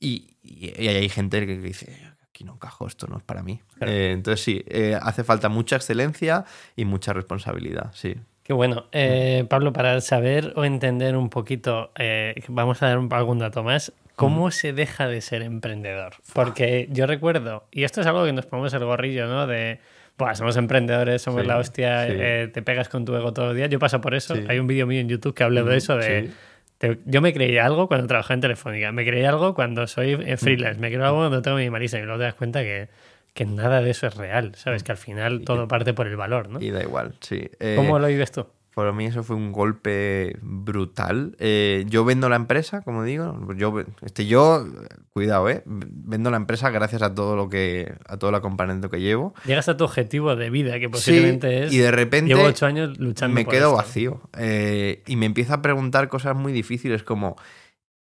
[0.00, 1.96] Y, y- y hay gente que dice,
[2.34, 3.60] aquí no encajo, esto no es para mí.
[3.78, 3.92] Claro.
[3.92, 8.16] Eh, entonces sí, eh, hace falta mucha excelencia y mucha responsabilidad, sí.
[8.42, 8.86] Qué bueno.
[8.92, 13.62] Eh, Pablo, para saber o entender un poquito, eh, vamos a dar un- algún dato
[13.62, 13.92] más.
[14.16, 16.14] ¿Cómo se deja de ser emprendedor?
[16.34, 19.46] Porque yo recuerdo, y esto es algo que nos ponemos el gorrillo, ¿no?
[19.46, 19.78] De,
[20.18, 22.12] Buah, somos emprendedores, somos Sí, la hostia, sí.
[22.16, 23.66] eh, te pegas con tu ego todo el día.
[23.66, 24.34] Yo paso por eso.
[24.36, 24.44] Sí.
[24.48, 26.30] Hay un vídeo mío en YouTube que habla de eso, de...
[26.78, 30.36] Te- yo me creí algo cuando trabajaba en Telefónica, me creí algo cuando soy eh,
[30.36, 32.88] freelance, me creo algo cuando tengo mi marisa y luego te das cuenta que,
[33.32, 34.82] que nada de eso es real, ¿sabes?
[34.82, 36.60] Que al final todo parte por el valor, ¿no?
[36.60, 37.48] Y da igual, sí.
[37.60, 38.46] Eh, ¿Cómo lo vives tú?
[38.74, 41.36] Para mí eso fue un golpe brutal.
[41.38, 43.38] Eh, yo vendo la empresa, como digo.
[43.56, 43.72] Yo,
[44.02, 44.66] este, yo,
[45.12, 45.62] cuidado, eh.
[45.64, 49.32] Vendo la empresa gracias a todo lo que, a todo el acompañamiento que llevo.
[49.44, 51.72] Llegas a tu objetivo de vida, que Sí, posiblemente es...
[51.72, 53.76] y de repente Llevo ocho años luchando me por quedo esto.
[53.76, 54.20] vacío.
[54.36, 57.36] Eh, y me empiezo a preguntar cosas muy difíciles como,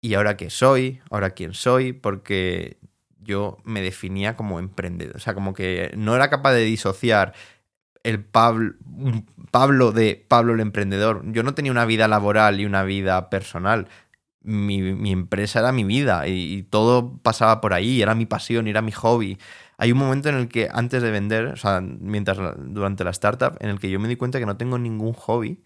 [0.00, 1.00] ¿y ahora qué soy?
[1.10, 1.92] ¿Ahora quién soy?
[1.92, 2.78] Porque
[3.20, 5.16] yo me definía como emprendedor.
[5.16, 7.34] O sea, como que no era capaz de disociar
[8.04, 8.74] el Pablo,
[9.50, 11.22] Pablo de Pablo el emprendedor.
[11.32, 13.88] Yo no tenía una vida laboral y una vida personal.
[14.42, 18.92] Mi, empresa era mi vida y, todo pasaba por ahí, era mi pasión, era mi
[18.92, 19.38] hobby.
[19.78, 23.56] Hay un momento en el que antes de vender, o sea, mientras durante la startup,
[23.60, 25.62] en el que yo me di cuenta que no tengo ningún hobby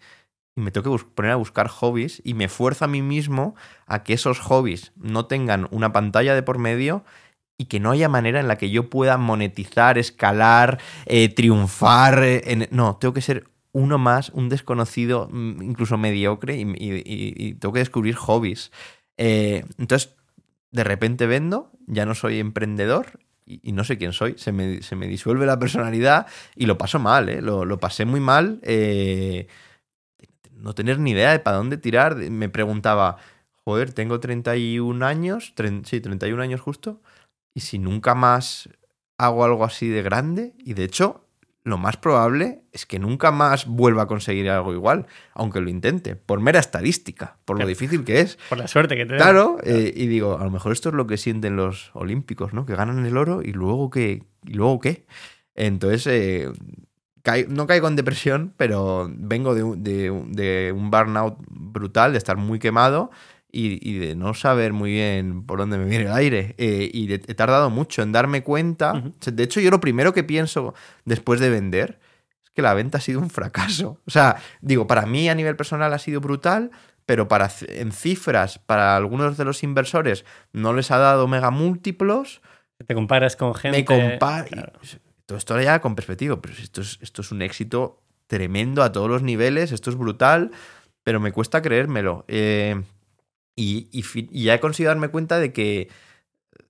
[0.55, 4.03] y me tengo que poner a buscar hobbies y me fuerzo a mí mismo a
[4.03, 7.03] que esos hobbies no tengan una pantalla de por medio
[7.59, 12.23] y que no haya manera en la que yo pueda monetizar, escalar, eh, triunfar.
[12.23, 17.03] eh, en- No, tengo que ser uno más, un desconocido, mm, incluso mediocre, y, y-
[17.37, 18.71] y- tengo que descubrir hobbies.
[19.17, 20.15] Eh, entonces,
[20.71, 24.35] de repente vendo, ya no soy emprendedor y, no sé quién soy.
[24.37, 27.41] Se me, se me disuelve la personalidad y lo paso mal, ¿eh?
[27.41, 28.59] lo, lo pasé muy mal.
[28.63, 29.47] eh,
[30.53, 32.15] no tener ni idea de para dónde tirar.
[32.15, 33.17] Me preguntaba,
[33.65, 35.53] joder, tengo 31 años,
[35.85, 37.01] sí, 31 años justo,
[37.53, 38.69] y si nunca más
[39.17, 41.25] hago algo así de grande, y de hecho,
[41.63, 46.15] lo más probable es que nunca más vuelva a conseguir algo igual, aunque lo intente,
[46.15, 48.37] por mera estadística, por lo difícil que es.
[48.47, 49.17] Por la suerte que te da.
[49.17, 52.65] Claro, eh, y digo, a lo mejor esto es lo que sienten los olímpicos, ¿no?
[52.65, 55.05] Que ganan el oro y luego qué, y luego qué.
[55.53, 56.49] Entonces, eh,
[57.49, 62.37] no caigo en depresión, pero vengo de, un- de de un burnout brutal, de estar
[62.37, 63.11] muy quemado
[63.51, 66.55] y, y de no saber muy bien por dónde me viene el aire.
[66.57, 68.93] Eh, y de- he tardado mucho en darme cuenta.
[69.25, 70.73] De hecho, yo lo primero que pienso
[71.05, 71.99] después de vender
[72.43, 73.99] es que la venta ha sido un fracaso.
[74.05, 76.71] O sea, digo, para mí a nivel personal ha sido brutal,
[77.05, 82.41] pero para, en cifras, para algunos de los inversores no les ha dado mega múltiplos.
[82.85, 83.79] Te comparas con gente...
[83.79, 84.45] Me comparo.
[84.47, 84.73] Claro.
[85.25, 89.09] Todo esto ya con perspectiva, pero esto es, esto es un éxito tremendo a todos
[89.09, 90.51] los niveles, esto es brutal,
[91.03, 92.25] pero me cuesta creérmelo.
[92.27, 92.81] Eh,
[93.61, 95.89] y, y ya he conseguido darme cuenta de que,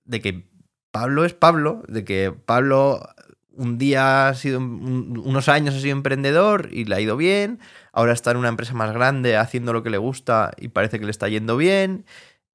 [0.04, 0.46] de que
[0.90, 3.08] Pablo es Pablo, de que Pablo
[3.52, 7.60] un día ha sido, un- unos años ha sido emprendedor y le ha ido bien,
[7.92, 11.04] ahora está en una empresa más grande haciendo lo que le gusta y parece que
[11.04, 12.06] le está yendo bien,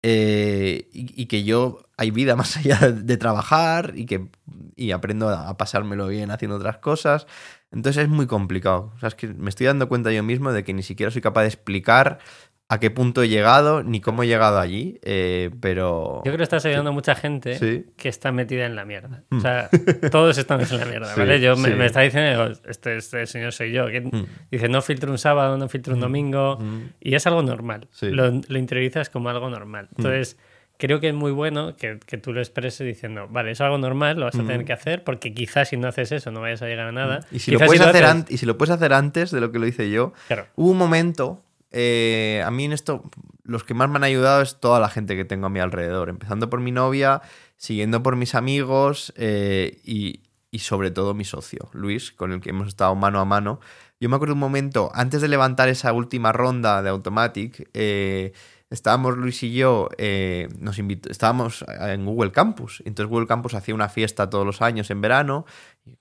[0.03, 4.27] eh, y, y que yo hay vida más allá de trabajar y que
[4.75, 7.27] y aprendo a, a pasármelo bien haciendo otras cosas.
[7.71, 8.91] Entonces es muy complicado.
[8.95, 11.21] O sea, es que me estoy dando cuenta yo mismo de que ni siquiera soy
[11.21, 12.19] capaz de explicar
[12.67, 16.17] a qué punto he llegado ni cómo he llegado allí, eh, pero...
[16.25, 17.85] Yo creo que estás ayudando a mucha gente Sí.
[17.95, 19.23] que está metida en la mierda.
[19.31, 19.69] O sea,
[20.11, 21.39] todos estamos en la mierda, Sí, ¿vale?
[21.39, 23.85] Yo me, me está diciendo, este, este señor soy yo.
[23.87, 24.25] que Mm.
[24.49, 26.57] Dice, no filtro un sábado, no filtro un domingo.
[26.59, 26.81] Mm.
[27.01, 27.87] Y es algo normal.
[28.01, 29.87] Lo, lo interiorizas como algo normal.
[29.95, 30.37] Entonces,
[30.77, 34.17] creo que es muy bueno que, que tú lo expreses diciendo, vale, es algo normal,
[34.19, 36.65] lo vas a tener que hacer, porque quizás si no haces eso no vayas a
[36.65, 37.19] llegar a nada.
[37.31, 39.39] Y si, Quizás lo puedes hacer haces- an- y si lo puedes hacer antes de
[39.39, 40.47] lo que lo hice yo, Claro.
[40.55, 43.09] hubo un momento, eh, a mí en esto,
[43.43, 46.09] los que más me han ayudado es toda la gente que tengo a mi alrededor,
[46.09, 47.21] empezando por mi novia,
[47.57, 52.51] siguiendo por mis amigos eh, y, y sobre todo mi socio, Luis, con el que
[52.51, 53.59] hemos estado mano a mano.
[53.99, 58.33] Yo me acuerdo un momento, antes de levantar esa última ronda de Automatic, eh,
[58.69, 62.83] estábamos Luis y yo, eh, nos invitó, estábamos en Google Campus.
[62.85, 65.45] Entonces Google Campus hacía una fiesta todos los años en verano,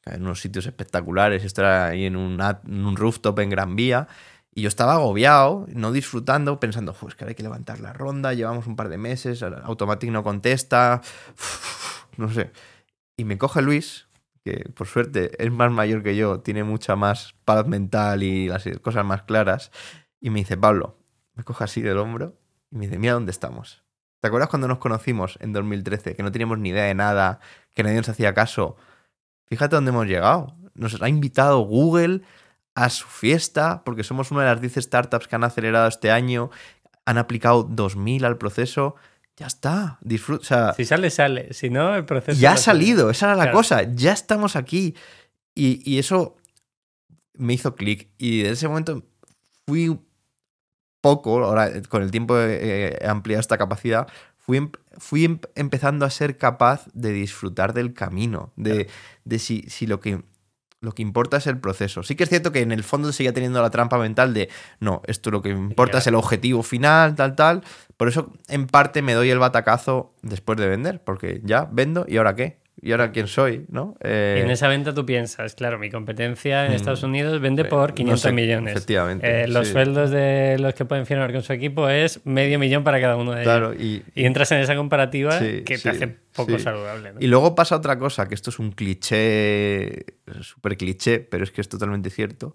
[0.06, 1.44] en unos sitios espectaculares.
[1.44, 4.08] Esto era ahí en un, en un rooftop en Gran Vía.
[4.54, 8.68] Y yo estaba agobiado, no disfrutando, pensando, pues que hay que levantar la ronda, llevamos
[8.68, 11.02] un par de meses, Automatic no contesta,
[12.16, 12.52] no sé.
[13.16, 14.06] Y me coge Luis,
[14.44, 18.64] que por suerte es más mayor que yo, tiene mucha más paz mental y las
[18.80, 19.72] cosas más claras,
[20.20, 20.98] y me dice, Pablo,
[21.34, 22.38] me coge así del hombro
[22.70, 23.84] y me dice, mira dónde estamos.
[24.20, 26.14] ¿Te acuerdas cuando nos conocimos en 2013?
[26.14, 27.40] Que no teníamos ni idea de nada,
[27.74, 28.76] que nadie nos hacía caso.
[29.48, 30.56] Fíjate dónde hemos llegado.
[30.74, 32.22] Nos ha invitado Google
[32.74, 36.50] a su fiesta, porque somos una de las 10 startups que han acelerado este año,
[37.04, 38.96] han aplicado 2.000 al proceso.
[39.36, 40.42] Ya está, disfruta.
[40.42, 41.52] O sea, Si sale, sale.
[41.54, 42.40] Si no, el proceso...
[42.40, 42.78] ya ha sale.
[42.84, 43.58] salido, esa era la Claro.
[43.58, 44.94] cosa, ya estamos aquí.
[45.54, 46.36] Y, y eso
[47.34, 48.08] me hizo clic.
[48.18, 49.04] Y en ese momento
[49.66, 49.98] fui
[51.00, 54.08] poco, ahora con el tiempo he, he ampliado esta capacidad,
[54.38, 58.88] fui, em- fui em- empezando a ser capaz de disfrutar del camino, de,
[59.24, 60.22] de si, si lo que...
[60.84, 62.02] Lo que importa es el proceso.
[62.02, 65.00] Sí que es cierto que en el fondo seguía teniendo la trampa mental de no,
[65.06, 67.62] esto lo que importa es el objetivo final, tal, tal.
[67.96, 72.18] Por eso, en parte, me doy el batacazo después de vender, porque ya vendo y
[72.18, 72.63] ahora qué.
[72.84, 73.64] ¿Y ahora quién soy?
[73.70, 73.96] ¿no?
[74.02, 76.74] Eh, en esa venta tú piensas, claro, mi competencia en Mm.
[76.74, 78.72] Estados Unidos vende por no 500 sé, millones.
[78.76, 79.72] efectivamente, Eh, los sí.
[79.72, 83.32] sueldos de los que pueden firmar con su equipo es medio millón para cada uno
[83.32, 83.44] de ellos.
[83.52, 87.12] Claro, y, Y entras en esa comparativa Sí, que sí, te hace poco saludable.
[87.14, 87.20] ¿no?
[87.20, 90.04] Y luego pasa otra cosa, que esto es un cliché,
[90.42, 92.54] súper cliché, pero es que es totalmente cierto,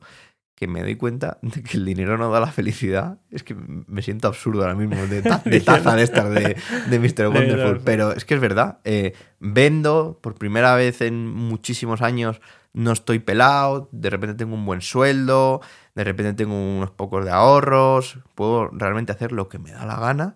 [0.59, 3.19] que me doy cuenta de que el dinero no da la felicidad.
[3.31, 6.57] Es que me siento absurdo ahora mismo, de, ta- de taza de estas de,
[6.89, 7.27] de Mr.
[7.27, 7.79] Wonderful.
[7.85, 8.79] Pero es que es verdad.
[8.83, 12.41] eh, vendo por primera vez en muchísimos años,
[12.73, 15.61] no estoy pelado, de repente tengo un buen sueldo,
[15.95, 19.97] de repente tengo unos pocos de ahorros, puedo realmente hacer lo que me da la
[19.97, 20.35] gana.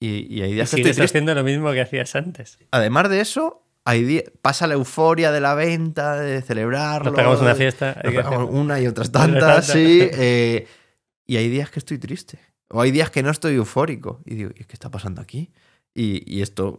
[0.00, 2.58] Y, y hay Y días que estoy haciendo lo mismo que hacías antes.
[2.70, 7.10] Además de eso, hay pasa la euforia de la venta, de celebrarlo.
[7.12, 7.98] Nos pegamos una fiesta.
[8.04, 10.00] Nos pegamos una y otras tantas, sí.
[10.12, 10.66] eh,
[11.26, 12.38] y hay días que estoy triste.
[12.68, 14.20] O hay días que no estoy eufórico.
[14.26, 15.52] Y digo, ¿y qué está pasando aquí?
[15.94, 16.78] Y, y esto,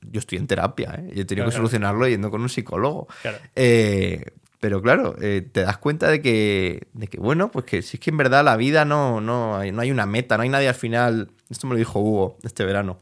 [0.00, 1.12] yo estoy en terapia, ¿eh?
[1.14, 1.50] Yo he tenido Claro.
[1.50, 3.06] que solucionarlo yendo con un psicólogo.
[3.22, 3.38] Claro.
[3.54, 4.24] Eh,
[4.58, 8.00] pero claro, eh, te das cuenta de que, de que, bueno, pues que si es
[8.00, 10.68] que en verdad la vida no, no, hay, no hay una meta, no hay nadie
[10.68, 11.30] al final.
[11.50, 12.98] Esto me lo dijo Hugo este verano,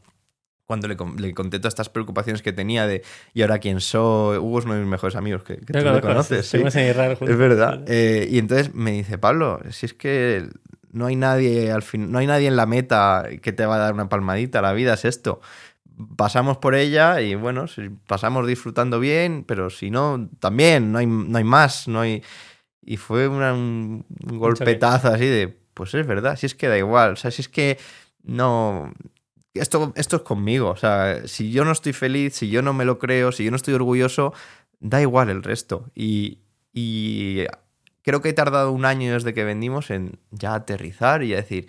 [0.67, 3.01] cuando le, le conté todas estas preocupaciones que tenía de,
[3.33, 4.37] ¿y ahora quién soy?
[4.37, 6.45] Hugo es uno de mis mejores amigos, que, que tú conozco, conoces.
[6.47, 6.57] sí.
[7.15, 7.33] juntos.
[7.33, 7.83] Es verdad.
[7.87, 10.47] Eh, y entonces me dice, Pablo, si es que
[10.91, 13.79] no hay nadie al fin, no hay nadie en la meta que te va a
[13.79, 15.39] dar una palmadita, la vida es esto.
[16.15, 21.07] Pasamos por ella y bueno, si pasamos disfrutando bien, pero si no, también, no hay,
[21.07, 22.21] no hay más, no hay.
[22.83, 27.13] Y fue una- un golpetazo así de, pues es verdad, si es que da igual,
[27.13, 27.77] o sea, si es que
[28.23, 28.93] no.
[29.59, 32.85] Esto, esto es conmigo, o sea, si yo no estoy feliz, si yo no me
[32.85, 34.33] lo creo, si yo no estoy orgulloso,
[34.79, 35.85] da igual el resto.
[35.95, 36.39] Y,
[36.73, 37.43] y
[38.03, 41.67] creo que he tardado un año desde que vendimos en ya aterrizar y a decir,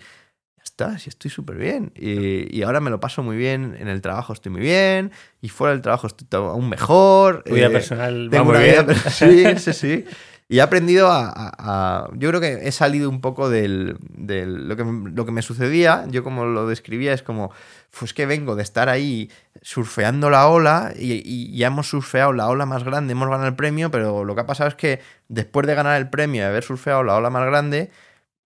[0.57, 1.91] ya está, si estoy súper bien.
[1.95, 5.11] Y, y ahora me lo paso muy bien, en el trabajo estoy muy bien,
[5.41, 7.43] y fuera del trabajo estoy to- aún mejor.
[7.45, 8.85] Vida eh, personal va muy bien.
[8.87, 10.05] vida Sí, sí, sí.
[10.51, 13.97] Y he aprendido a, Yo creo que he salido un poco del...
[14.09, 17.51] del- lo, que, lo que me sucedía, yo como lo describía, es como...
[17.97, 19.29] Pues que vengo de estar ahí
[19.61, 23.91] surfeando la ola y, ya hemos surfeado la ola más grande, hemos ganado el premio,
[23.91, 27.03] pero lo que ha pasado es que después de ganar el premio y haber surfeado
[27.03, 27.91] la ola más grande,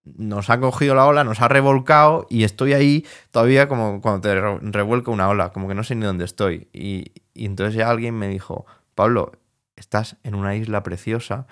[0.06, 4.36] nos ha cogido la ola, nos ha revolcado y estoy ahí todavía como cuando te
[4.40, 6.68] re- revuelca una ola, como que no sé ni dónde estoy.
[6.74, 9.32] Y entonces ya alguien me dijo, Pablo,
[9.76, 11.48] estás en una isla preciosa,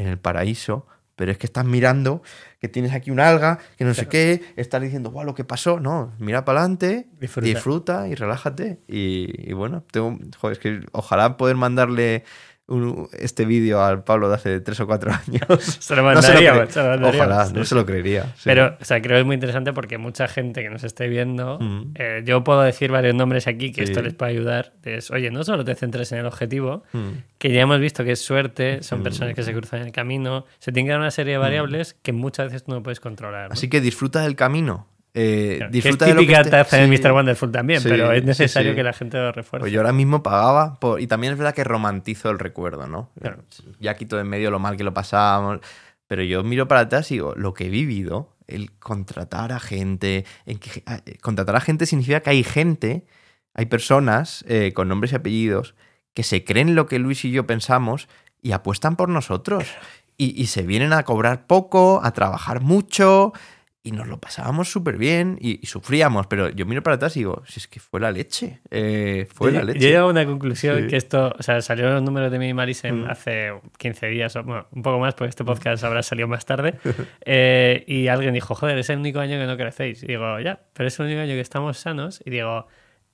[0.00, 0.86] en el paraíso,
[1.16, 2.22] pero es que estás mirando
[2.60, 5.78] que tienes aquí un alga, que no sé qué, estás diciendo, guau, lo que pasó.
[5.78, 7.46] No, mira para adelante, Disfruta.
[7.46, 8.08] disfruta.
[8.08, 8.80] y relájate.
[8.88, 12.24] Y, y bueno, tengo, joder, es que ojalá poder mandarle
[12.70, 15.42] un- este vídeo al Pablo de hace tres o cuatro años.
[15.80, 18.24] Se lo No se lo cre- Ojalá, sí, no se lo creería.
[18.36, 18.42] sí.
[18.44, 21.58] Pero, o sea, creo que es muy interesante porque mucha gente que nos esté viendo,
[21.60, 21.92] Mm.
[21.96, 23.92] eh, yo puedo decir varios nombres aquí que Sí.
[23.92, 24.72] esto les puede ayudar.
[24.84, 27.08] Es, oye, no solo te centres en el objetivo, Mm.
[27.38, 30.46] que ya hemos visto que es suerte, son personas que se cruzan en el camino,
[30.58, 33.48] se tienen que dar una serie de variables que muchas veces tú no puedes controlar.
[33.48, 33.52] ¿no?
[33.52, 34.86] Así que disfruta del camino.
[35.14, 36.86] Eh, disfruta de es lo que típica de.
[36.86, 37.12] Mr.
[37.12, 38.76] Wonderful también, Sí, pero es necesario sí.
[38.76, 39.62] que la gente lo refuerce.
[39.64, 43.10] Pues yo ahora mismo pagaba por- y también es verdad que romantizo el recuerdo, ¿no?
[43.20, 43.42] Claro.
[43.80, 45.60] Ya quito de en medio lo mal que lo pasábamos,
[46.06, 50.24] pero yo miro para atrás y digo, lo que he vivido, el contratar a gente,
[50.46, 53.04] en que- a- eh, contratar a gente significa que hay gente,
[53.54, 55.74] hay personas eh, con nombres y apellidos
[56.14, 58.08] que se creen lo que Luis y yo pensamos
[58.42, 59.64] y apuestan por nosotros.
[60.16, 63.32] Y, y se vienen a cobrar poco, a trabajar mucho,
[63.82, 67.20] y nos lo pasábamos súper bien y, y sufríamos, pero yo miro para atrás y
[67.20, 69.78] digo, si es que fue la leche, eh, fue yo, la leche.
[69.80, 70.86] yo llego a una conclusión Sí.
[70.88, 73.10] que esto, o sea, salieron los números de Minimalism Mm.
[73.10, 76.74] hace 15 días, o bueno, un poco más, porque este podcast habrá salido más tarde.
[77.24, 80.02] eh, y alguien dijo, joder, es el único año que no crecéis.
[80.02, 82.20] Y digo, ya, pero es el único año que estamos sanos.
[82.24, 82.66] Y digo,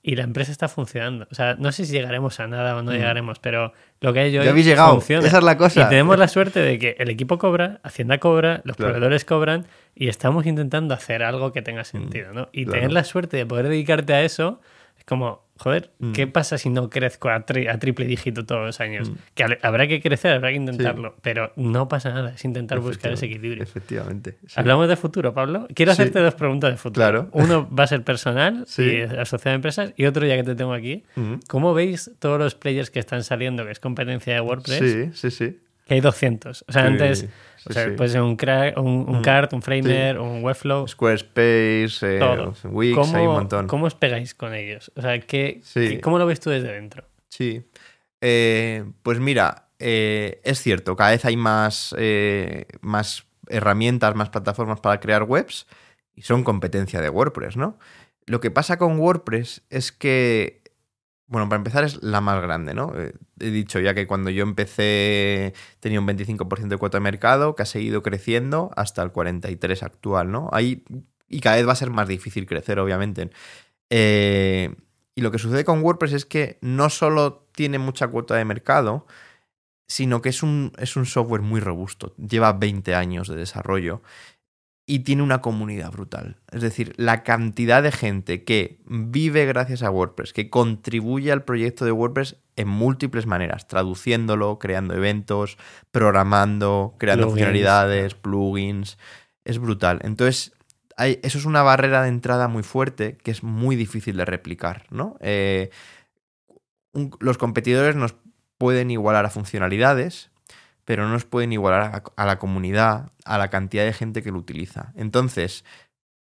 [0.09, 1.27] y la empresa está funcionando.
[1.33, 4.31] O sea, no sé si llegaremos a nada o no llegaremos, pero lo que hay
[4.33, 4.49] yo Mm.
[4.49, 5.27] Habéis llegado, funciona.
[5.27, 5.83] esa es la cosa.
[5.83, 8.93] Y tenemos la suerte de que el equipo cobra, Hacienda cobra, los Claro.
[8.93, 12.49] proveedores cobran y estamos intentando hacer algo que tenga sentido, ¿no?
[12.53, 12.73] Y Mm, claro.
[12.81, 14.61] tener la suerte de poder dedicarte a eso
[14.97, 16.13] es como, joder, Mm.
[16.13, 19.11] ¿qué pasa si no crezco a, tri- a triple dígito todos los años?
[19.11, 19.15] Mm.
[19.35, 23.13] Que hab- habrá que crecer, habrá que intentarlo, pero no pasa nada, es intentar buscar
[23.13, 23.63] ese equilibrio.
[23.63, 24.37] Efectivamente.
[24.47, 24.55] sí.
[24.57, 25.67] ¿Hablamos de futuro, Pablo?
[25.75, 26.03] Quiero Sí.
[26.03, 27.03] hacerte dos preguntas de futuro.
[27.03, 27.29] Claro.
[27.33, 30.73] Uno va a ser personal y asociado a empresas, y otro, ya que te tengo
[30.73, 31.35] aquí, Mm.
[31.49, 34.79] ¿cómo veis todos los players que están saliendo, que es competencia de WordPress?
[34.79, 35.59] Sí, sí, sí.
[35.87, 36.65] Que hay 200.
[36.67, 37.29] O sea, antes,
[37.69, 37.91] o sea, sí.
[37.97, 39.23] puede ser un, crack, un, un Mm.
[39.23, 42.55] cart, un framer, un webflow, Squarespace, eh, todo.
[42.65, 43.67] Wix, ¿Cómo, hay un montón.
[43.67, 44.93] ¿Cómo os pegáis con ellos?
[44.97, 45.89] O sea, ¿qué, Sí.
[45.89, 47.05] qué- ¿cómo lo ves tú desde dentro?
[47.29, 47.63] Sí.
[48.21, 54.81] Eh, pues mira, eh, es cierto, cada vez hay más, eh, más herramientas, más plataformas
[54.81, 55.67] para crear webs
[56.15, 57.79] y son competencia de WordPress, ¿no?
[58.27, 60.63] Lo que pasa con WordPress es que,
[61.29, 62.93] bueno, para empezar es la más grande, ¿no?
[62.97, 67.55] Eh, he dicho ya que cuando yo empecé tenía un 25% de cuota de mercado
[67.55, 70.49] que ha seguido creciendo hasta el 43% actual, ¿no?
[70.53, 70.85] Ahí,
[71.29, 73.31] y cada vez va a ser más difícil crecer, obviamente.
[73.91, 74.75] Eh,
[75.15, 79.07] y lo que sucede con WordPress es que no solo tiene mucha cuota de mercado,
[79.89, 82.15] sino que es un, es un software muy robusto.
[82.17, 84.03] Lleva 20 años de desarrollo
[84.89, 86.37] y tiene una comunidad brutal.
[86.53, 91.85] Es decir, la cantidad de gente que vive gracias a WordPress, que contribuye al proyecto
[91.85, 95.59] de WordPress en múltiples maneras, traduciéndolo, creando eventos,
[95.91, 98.99] programando, creando Plugins, funcionalidades, plugins.
[99.45, 99.99] Es brutal.
[100.03, 100.53] Entonces,
[100.97, 104.87] hay- eso es una barrera de entrada muy fuerte que es muy difícil de replicar,
[104.91, 105.17] ¿no?
[105.21, 105.71] Eh,
[106.93, 108.15] un- los competidores nos
[108.57, 110.31] pueden igualar a funcionalidades,
[110.87, 114.31] pero no nos pueden igualar a, a la comunidad, a la cantidad de gente que
[114.31, 114.95] lo utiliza.
[114.97, 115.65] Entonces,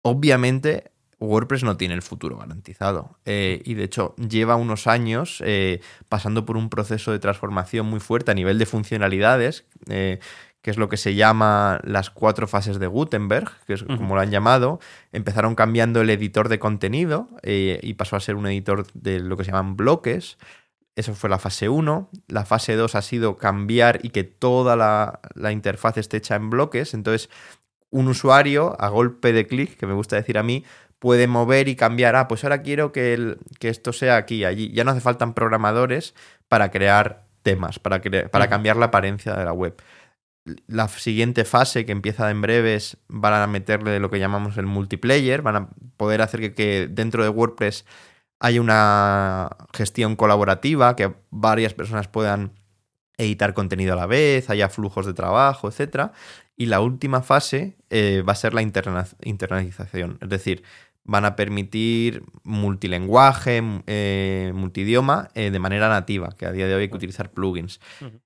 [0.01, 3.17] obviamente, WordPress no tiene el futuro garantizado.
[3.25, 7.99] Eh, y de hecho, lleva unos años eh, pasando por un proceso de transformación muy
[7.99, 10.19] fuerte a nivel de funcionalidades, eh,
[10.61, 14.21] que es lo que se llama las cuatro fases de Gutenberg, que es como lo
[14.21, 14.79] han llamado.
[15.13, 19.45] Empezaron cambiando el editor de contenido y pasó a ser un editor de lo que
[19.45, 20.37] se llaman bloques.
[20.99, 22.09] Eso fue la fase 1.
[22.27, 26.49] La fase 2 ha sido cambiar y que toda la, la interfaz esté hecha en
[26.49, 26.93] bloques.
[26.93, 27.29] Entonces,
[27.89, 30.65] un usuario, a golpe de clic, que me gusta decir a mí,
[30.99, 32.17] puede mover y cambiar.
[32.17, 34.71] Ah, pues ahora quiero que, el- que esto sea aquí y allí.
[34.73, 36.15] Ya no hace falta programadores
[36.49, 38.49] para crear temas, para, cre- para Ujú.
[38.51, 39.81] cambiar la apariencia de la web.
[40.67, 45.41] La siguiente fase, que empieza en breves, van a meterle lo que llamamos el multiplayer,
[45.43, 47.85] van a poder hacer que, que dentro de WordPress
[48.39, 52.51] haya una gestión colaborativa, que varias personas puedan
[53.17, 56.11] editar contenido a la vez, haya flujos de trabajo, etc.
[56.55, 60.63] Y la última fase eh, va a ser la interna- internalización, es decir,
[61.03, 66.83] van a permitir multilenguaje, eh, multidioma eh, de manera nativa, que a día de hoy
[66.83, 67.79] hay que utilizar plugins.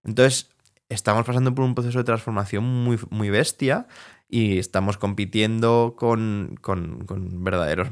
[0.03, 0.49] Entonces,
[0.89, 3.87] estamos pasando por un proceso de transformación muy, muy bestia
[4.29, 7.89] y estamos compitiendo con, con- con verdaderos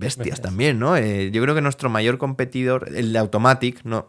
[0.00, 0.40] bestias Bestias.
[0.40, 0.96] también, ¿no?
[0.96, 4.06] Eh, yo creo que nuestro mayor competidor, el de Automatic, no.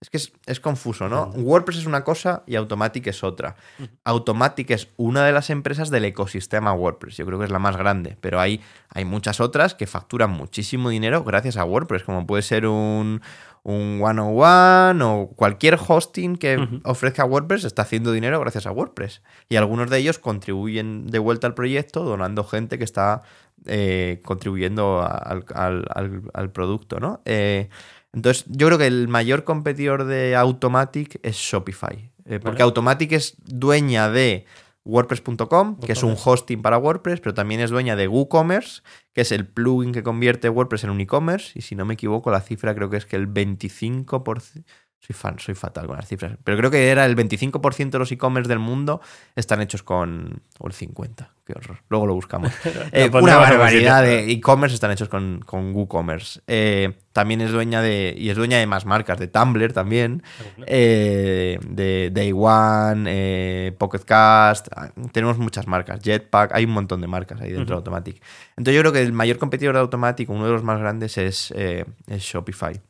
[0.00, 1.28] Es que es, es confuso, ¿no?
[1.28, 3.56] WordPress es una cosa y Automatic es otra.
[4.04, 7.16] Automatic es una de las empresas del ecosistema WordPress.
[7.16, 10.90] Yo creo que es la más grande, pero hay, hay muchas otras que facturan muchísimo
[10.90, 13.22] dinero gracias a WordPress, como puede ser un,
[13.62, 19.22] un one-on-one o cualquier hosting que ofrezca WordPress está haciendo dinero gracias a WordPress.
[19.48, 23.22] Y algunos de ellos contribuyen de vuelta al proyecto donando gente que está
[23.66, 27.20] eh, contribuyendo a- al, al- al- producto, ¿no?
[27.24, 27.68] Eh,
[28.12, 32.10] entonces, yo creo que el mayor competidor de Automatic es Shopify.
[32.26, 32.62] eh, porque Vale.
[32.64, 34.46] Automatic es dueña de
[34.86, 38.82] WordPress.com, que es un hosting para WordPress, pero también es dueña de WooCommerce,
[39.12, 41.52] que es el plugin que convierte WordPress en un e-commerce.
[41.58, 44.64] Y si no me equivoco, la cifra creo que es que el 25%.
[45.06, 46.32] Soy fan, soy fatal con las cifras.
[46.42, 49.02] Pero creo que era el 25% de los e-commerce del mundo
[49.36, 50.40] están hechos con.
[50.58, 51.28] O el 50%.
[51.44, 51.76] Qué horror.
[51.90, 52.50] Luego lo buscamos.
[52.92, 56.40] Eh, una barbaridad de e-commerce están hechos con, con WooCommerce.
[56.46, 58.14] Eh, también es dueña de.
[58.16, 60.22] Y es dueña de más marcas, de Tumblr también.
[60.66, 64.68] eh, de Day One, Pocket Cast.
[64.74, 66.00] ah, Tenemos muchas marcas.
[66.00, 67.80] Jetpack, hay un montón de marcas ahí dentro de.
[67.80, 68.22] Automatic.
[68.56, 71.50] Entonces yo creo que el mayor competidor de Automatic, uno de los más grandes, es,
[71.50, 72.80] es Shopify.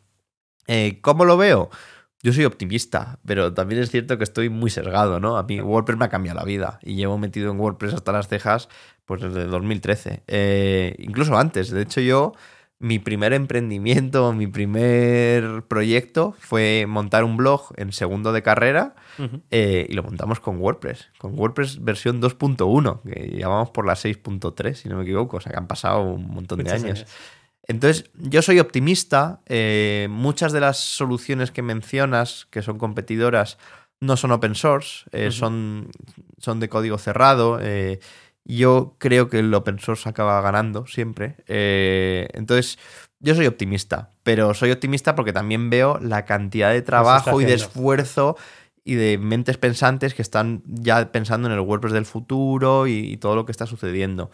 [1.00, 1.70] ¿Cómo lo veo?
[2.24, 5.36] Yo soy optimista, pero también es cierto que estoy muy sesgado, ¿no?
[5.36, 8.28] A mí WordPress me ha cambiado la vida y llevo metido en WordPress hasta las
[8.28, 8.70] cejas
[9.04, 10.22] pues desde 2013.
[10.26, 11.70] Eh, incluso antes.
[11.70, 12.32] De hecho, yo,
[12.78, 18.94] mi primer emprendimiento, mi primer proyecto fue montar un blog en segundo de carrera
[19.50, 24.72] eh, y lo montamos con WordPress, con WordPress versión 2.1, que llevamos por la 6.3,
[24.72, 27.06] si no me equivoco, o sea que han pasado un montón de Muchos años.
[27.66, 29.40] Entonces, yo soy optimista.
[29.46, 33.58] eh, muchas de las soluciones que mencionas, que son competidoras,
[34.00, 35.90] no son open source, eh, son,
[36.38, 37.58] son de código cerrado.
[37.60, 38.00] eh,
[38.46, 41.36] yo creo que el open source acaba ganando siempre.
[41.46, 42.78] eh, entonces,
[43.20, 47.54] yo soy optimista, pero soy optimista porque también veo la cantidad de trabajo y de
[47.54, 48.36] esfuerzo
[48.84, 53.16] y de mentes pensantes que están ya pensando en el WordPress del futuro y, y
[53.16, 54.30] todo lo que está sucediendo.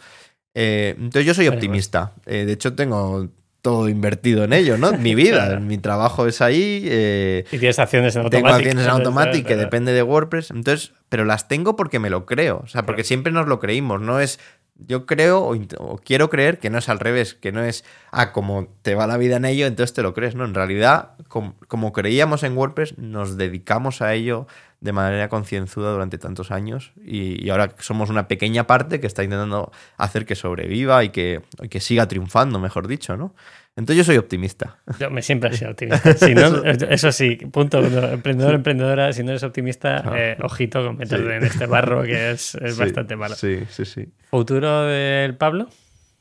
[0.53, 1.57] Eh, entonces yo soy Veremos.
[1.63, 2.13] optimista.
[2.25, 3.29] Eh, de hecho, tengo
[3.61, 4.91] todo invertido en ello, ¿no?
[4.93, 5.61] Mi vida, Claro.
[5.61, 6.83] mi trabajo es ahí.
[6.85, 8.69] eh, Y tienes acciones en tengo automático.
[8.69, 10.51] acciones en Automatic que depende de WordPress.
[10.51, 12.61] Entonces, pero las tengo porque me lo creo.
[12.63, 13.07] O sea, porque Claro.
[13.07, 14.01] siempre nos lo creímos.
[14.01, 14.39] No es.
[14.87, 15.43] Yo creo
[15.77, 19.05] o quiero creer que no es al revés, que no es, ah, como te va
[19.05, 20.33] la vida en ello, entonces te lo crees.
[20.33, 24.47] No, en realidad, com- como, creíamos en WordPress, nos dedicamos a ello
[24.81, 29.23] de manera concienzuda durante tantos años y, y ahora somos una pequeña parte que está
[29.23, 33.33] intentando hacer que sobreviva y que, y que siga triunfando, mejor dicho, ¿no?
[33.75, 34.79] Entonces yo soy optimista.
[34.99, 36.13] Yo me siempre he sido optimista.
[36.17, 38.07] Si no, eso sí, punto uno.
[38.09, 40.13] Emprendedor, emprendedora, si no eres optimista, Ah.
[40.17, 41.33] eh, ojito con meterte Sí.
[41.35, 43.35] en este barro que es, es Sí, bastante malo.
[43.35, 44.11] Sí, sí, sí.
[44.31, 45.69] ¿Futuro del Pablo?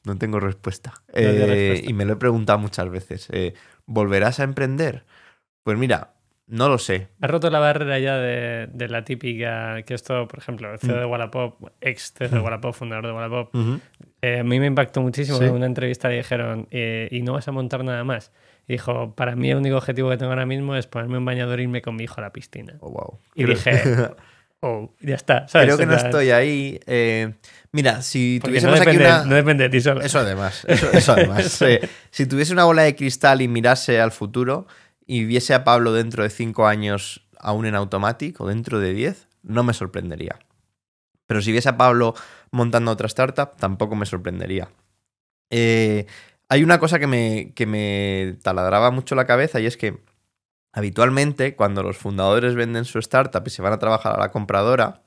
[0.05, 0.93] No tengo respuesta.
[1.13, 1.91] Eh, respuesta.
[1.91, 3.27] Y me lo he preguntado muchas veces.
[3.33, 3.55] Eh,
[3.87, 5.05] ¿Volverás a emprender?
[5.65, 6.13] Pues mira,
[6.51, 7.09] no lo sé.
[7.21, 10.97] ¿Has roto la barrera ya de, de la típica que esto, por ejemplo, el CEO
[10.97, 10.99] Mm.
[11.01, 13.55] de Wallapop, ex CEO de Wallapop, fundador de Wallapop,
[14.23, 15.45] eh, a mí me impactó muchísimo Sí.
[15.45, 18.33] en una entrevista le dijeron, eh, ¿y no vas a montar nada más?
[18.69, 21.59] Y dijo, para mí el único objetivo que tengo ahora mismo es ponerme un bañador
[21.59, 22.75] e irme con mi hijo a la piscina.
[22.81, 23.19] Oh, wow.
[23.35, 23.83] Y Creo- dije,
[24.61, 25.49] oh, ya está.
[25.49, 25.67] ¿sabes?
[25.69, 26.79] Creo que no estoy ahí.
[26.87, 27.33] Eh,
[27.73, 29.25] mira, si porque no tuviésemos aquí depende, una.
[29.25, 30.01] no depende de ti solo.
[30.03, 30.65] Eso además.
[30.69, 31.63] Eso, eso además.
[31.63, 31.81] Eh,
[32.11, 34.67] si tuviese una bola de cristal y mirase al futuro
[35.11, 39.27] y viese a Pablo dentro de cinco años aún en Automatic o dentro de 10,
[39.43, 40.39] no me sorprendería.
[41.27, 42.15] Pero si viese a Pablo
[42.53, 44.71] montando otra startup, tampoco me sorprendería.
[45.51, 46.07] Eh,
[46.49, 49.99] hay una cosa que me, que me taladraba mucho la cabeza y es que
[50.73, 55.03] habitualmente cuando los fundadores venden su startup y se van a trabajar a la compradora,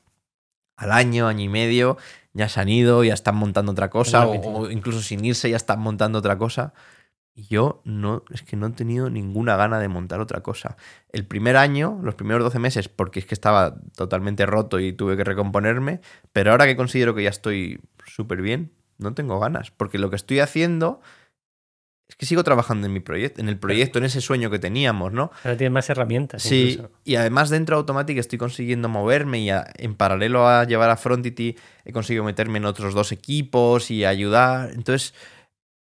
[0.75, 1.95] al año, año y medio,
[2.33, 5.79] ya se han ido, ya están montando otra cosa, o incluso sin irse ya están
[5.79, 6.73] montando otra cosa.
[7.35, 10.77] Y yo no, es que no he tenido ninguna gana de montar otra cosa.
[11.09, 15.17] El primer año, los primeros 12 meses, porque es que estaba totalmente roto y tuve
[15.17, 15.99] que recomponerme,
[16.31, 20.15] pero ahora que considero que ya estoy súper bien, no tengo ganas, porque lo que
[20.15, 21.01] estoy haciendo
[22.07, 25.13] es que sigo trabajando en mi proyecto, en el proyecto, en ese sueño que teníamos,
[25.13, 25.31] ¿no?
[25.43, 26.43] Ahora tienes más herramientas.
[26.43, 26.91] Sí, incluso.
[27.03, 30.97] y además dentro de Automatic estoy consiguiendo moverme y a- en paralelo a llevar a
[30.97, 31.55] Frontity
[31.85, 34.69] he conseguido meterme en otros dos equipos y ayudar.
[34.73, 35.15] Entonces,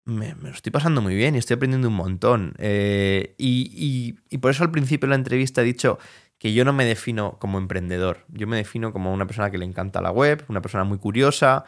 [0.07, 2.55] me, me lo estoy pasando muy bien y estoy aprendiendo un montón.
[2.59, 5.99] Eh, y, y- y por eso al principio de la entrevista he dicho
[6.39, 8.25] que yo no me defino como emprendedor.
[8.29, 11.65] Yo me defino como una persona que le encanta la web, una persona muy curiosa.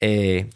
[0.00, 0.48] Eh,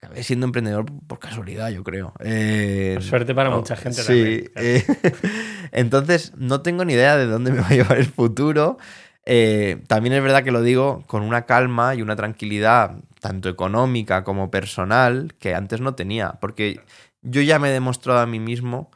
[0.00, 2.12] acabé siendo emprendedor por casualidad, yo creo.
[2.20, 4.66] Eh, Por suerte para no, mucha gente sí, también, claro.
[4.68, 4.84] eh,
[5.72, 8.78] entonces, no tengo ni idea de dónde me va a llevar el futuro.
[9.26, 14.24] Eh, también es verdad que lo digo con una calma y una tranquilidad, tanto económica
[14.24, 16.32] como personal, que antes no tenía.
[16.40, 16.80] Porque
[17.22, 18.90] yo ya me he demostrado a mí mismo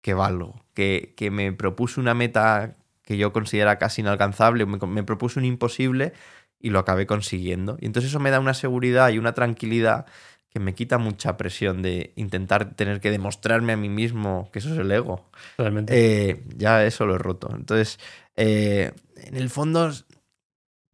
[0.00, 5.02] que valgo, que, que me propuse una meta que yo considera casi inalcanzable, me, me
[5.02, 6.12] propuse un imposible
[6.60, 7.78] y lo acabé consiguiendo.
[7.80, 10.06] Y entonces eso me da una seguridad y una tranquilidad
[10.50, 14.72] que me quita mucha presión de intentar tener que demostrarme a mí mismo que eso
[14.72, 15.30] es el ego.
[15.56, 15.92] Totalmente.
[16.30, 17.50] Eh, ya eso lo he roto.
[17.54, 17.98] Entonces,
[18.36, 18.92] eh,
[19.28, 19.90] en el fondo,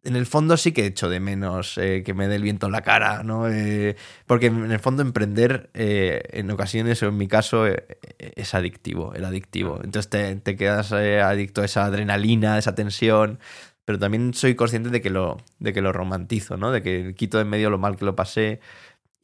[0.02, 2.66] en el fondo sí que he hecho de menos eh, que me dé el viento
[2.66, 3.48] en la cara, ¿no?
[3.48, 7.86] Eh, porque en el fondo emprender eh, en ocasiones, o en mi caso, eh,
[8.18, 9.80] es adictivo, el adictivo.
[9.82, 13.38] Entonces te, te quedas eh, adicto a esa adrenalina, a esa tensión,
[13.84, 16.70] pero también soy consciente de que lo, de que lo romantizo, ¿no?
[16.70, 18.60] De que quito de en medio lo mal que lo pasé.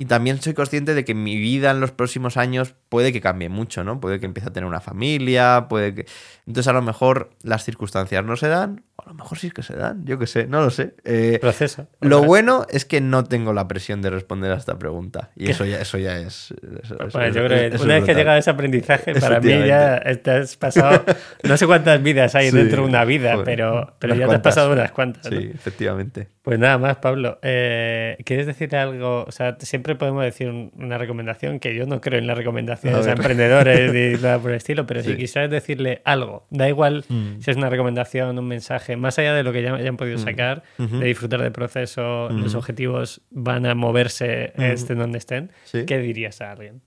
[0.01, 3.51] Y también soy consciente de que mi vida en los próximos años puede que cambie
[3.51, 4.01] mucho, ¿no?
[4.01, 6.07] Puede que empiece a tener una familia, puede que...
[6.47, 9.53] Entonces a lo mejor las circunstancias no se dan, o a lo mejor sí es
[9.53, 10.95] que se dan, yo qué sé, no lo sé.
[11.05, 11.87] Eh, Proceso.
[12.01, 15.31] lo bueno es que no tengo la presión de responder a esta pregunta.
[15.37, 15.51] Y ¿Qué?
[15.53, 16.55] eso ya, eso ya es...
[16.83, 20.01] eso- Bueno, es- yo creo que una vez que llega ese aprendizaje, para mí ya
[20.23, 21.05] te has pasado,
[21.45, 24.35] no sé cuántas vidas hay Sí, dentro de una vida, joder, pero, pero ya te
[24.37, 25.31] has pasado unas cuantas.
[25.31, 25.39] ¿no?
[25.39, 26.29] Sí, efectivamente.
[26.43, 27.39] Pues nada más, Pablo.
[27.43, 29.25] Eh, ¿Quieres decirle algo?
[29.29, 33.07] O sea, siempre podemos decir un- una recomendación, que yo no creo en las recomendaciones
[33.07, 37.41] A emprendedores ni nada por el estilo, pero si quisieras decirle algo, da igual Mm.
[37.41, 40.23] si es una recomendación, un mensaje, más allá de lo que ya hayan podido Mm.
[40.23, 42.59] sacar, de disfrutar del proceso, los Mm.
[42.59, 45.85] objetivos van a moverse estén donde estén, Sí.
[45.87, 46.83] ¿qué dirías a alguien?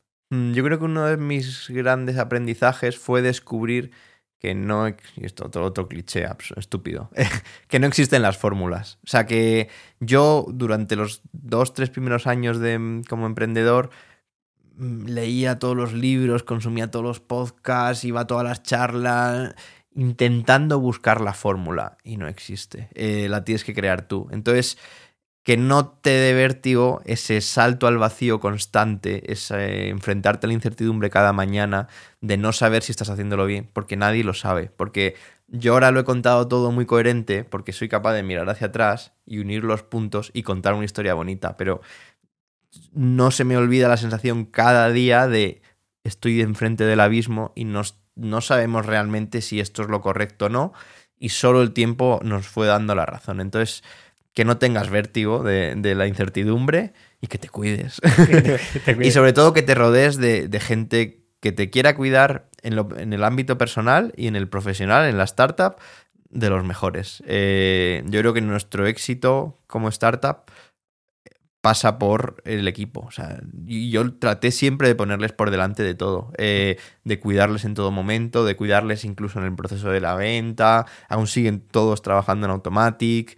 [0.54, 3.92] Yo creo que uno de mis grandes aprendizajes fue descubrir
[4.44, 4.88] que no,
[5.22, 6.28] esto otro, otro cliché
[6.58, 7.10] estúpido,
[7.70, 9.00] que no existen las fórmulas.
[9.06, 9.70] O sea que
[10.02, 13.90] yo durante los dos, tres primeros años de, mm, como emprendedor
[14.76, 19.56] mm, leía todos los libros, consumía todos los podcasts, iba a todas las charlas,
[19.96, 22.90] intentando buscar la fórmula y no existe.
[22.96, 24.28] Eh, la tienes que crear tú.
[24.32, 24.78] Entonces,
[25.44, 31.10] que no te dé vértigo ese salto al vacío constante, ese enfrentarte a la incertidumbre
[31.10, 31.90] cada mañana
[32.22, 34.72] de no saber si estás haciéndolo bien, porque nadie lo sabe.
[34.76, 35.16] Porque
[35.48, 39.12] yo ahora lo he contado todo muy coherente, porque soy capaz de mirar hacia atrás
[39.26, 41.82] y unir los puntos y contar una historia bonita, pero
[42.94, 45.62] no se me olvida la sensación cada día de
[46.06, 50.74] estoy enfrente del abismo y no sabemos realmente si esto es lo correcto o no,
[51.20, 53.42] y solo el tiempo nos fue dando la razón.
[53.42, 53.84] Entonces,
[54.34, 58.02] que no tengas vértigo de, de la incertidumbre y que te cuides.
[58.86, 59.14] Te y cuides.
[59.14, 63.14] sobre todo que te rodees de, de gente que te quiera cuidar en, lo- en
[63.14, 65.76] el ámbito personal y en el profesional, en la startup,
[66.30, 67.22] de los mejores.
[67.28, 70.46] Eh, yo creo que nuestro éxito como startup
[71.62, 73.06] pasa por el equipo.
[73.08, 77.74] O sea, yo traté siempre de ponerles por delante de todo, eh, de cuidarles en
[77.74, 80.86] todo momento, de cuidarles incluso en el proceso de la venta.
[81.08, 83.38] Aún siguen todos trabajando en Automatic.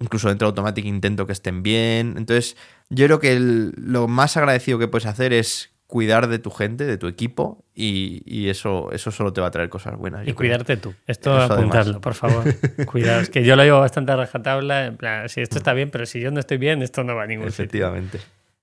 [0.00, 2.14] Incluso dentro de Automatic intento que estén bien.
[2.16, 2.56] Entonces,
[2.88, 6.84] yo creo que el- lo más agradecido que puedes hacer es cuidar de tu gente,
[6.84, 10.20] de tu equipo, y, y eso, eso solo te va a traer cosas buenas.
[10.22, 10.36] Y creo.
[10.36, 10.94] cuidarte tú.
[11.06, 11.58] Esto Eso además.
[11.58, 12.44] apuntadlo, por favor.
[12.86, 13.30] Cuidaos.
[13.30, 14.86] Que yo lo llevo bastante a rajatabla.
[14.86, 17.22] En plan, si esto está bien, pero si yo no estoy bien, esto no va
[17.22, 17.64] a ningún sitio.
[17.64, 18.18] Efectivamente.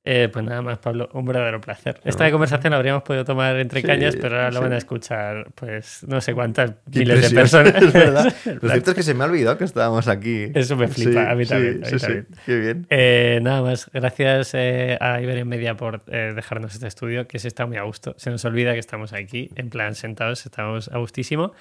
[0.07, 1.99] Eh, pues nada más, Pablo, un verdadero placer.
[2.03, 4.63] Esta conversación la habríamos podido tomar entre Sí, cañas, pero ahora lo sí.
[4.63, 7.73] van a escuchar, pues, no sé cuántas Qué miles de personas.
[7.75, 8.33] es verdad.
[8.45, 10.51] En Lo cierto es que se me ha olvidado que estábamos aquí.
[10.53, 12.27] Eso me flipa, a mí también, a mí sí, sí, también.
[12.45, 12.87] Qué bien.
[12.91, 17.47] Eh, nada más, gracias eh, a Iberian Media por eh, dejarnos este estudio, que se
[17.47, 18.13] está muy a gusto.
[18.17, 21.51] Se nos olvida que estamos aquí, en plan sentados, estamos a gustísimo.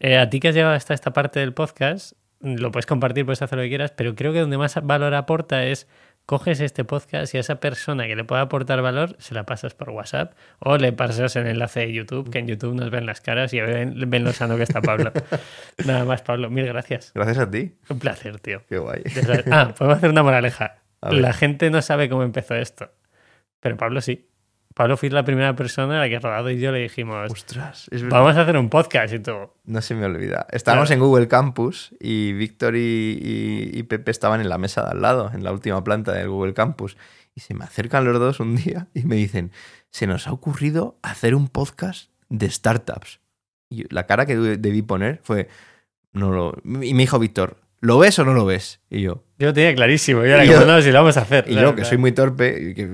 [0.00, 3.40] Eh, a ti que has llegado hasta esta parte del podcast, lo puedes compartir, puedes
[3.42, 5.86] hacer lo que quieras, pero creo que donde más valor aporta es
[6.26, 9.74] coges este podcast y a esa persona que le pueda aportar valor se la pasas
[9.74, 13.20] por WhatsApp o le pasas el enlace de YouTube, que en YouTube nos ven las
[13.20, 15.12] caras y ven, ven lo sano que está Pablo.
[15.86, 17.12] Nada más, Pablo, mil gracias.
[17.14, 17.74] Gracias a ti.
[17.88, 18.62] Un placer, tío.
[18.68, 19.02] Qué guay.
[19.50, 20.82] Ah, podemos hacer una moraleja.
[21.02, 22.90] La gente no sabe cómo empezó esto.
[23.60, 24.28] Pero Pablo sí.
[24.74, 28.06] Pablo fue la primera persona a la que Rodado y yo le dijimos, Ostras, es
[28.08, 29.32] vamos a hacer un podcast y tú.
[29.64, 30.46] No se me olvida.
[30.50, 31.02] Estábamos Claro.
[31.02, 32.80] en Google Campus y Víctor y,
[33.22, 36.28] y- y Pepe estaban en la mesa de al lado, en la última planta del
[36.28, 36.96] Google Campus.
[37.34, 39.52] Y se me acercan los dos un día y me dicen,
[39.90, 43.20] se nos ha ocurrido hacer un podcast de startups.
[43.70, 45.48] Y la cara que de- debí poner fue,
[46.12, 46.54] no lo...
[46.64, 48.80] Y me dijo Víctor, ¿lo ves o no lo ves?
[48.88, 50.20] Y yo, Yo lo tenía clarísimo.
[50.20, 51.44] Yo era Y como, no, si lo vamos a hacer.
[51.46, 51.88] y Claro, yo, que claro.
[51.90, 52.88] soy muy torpe, y que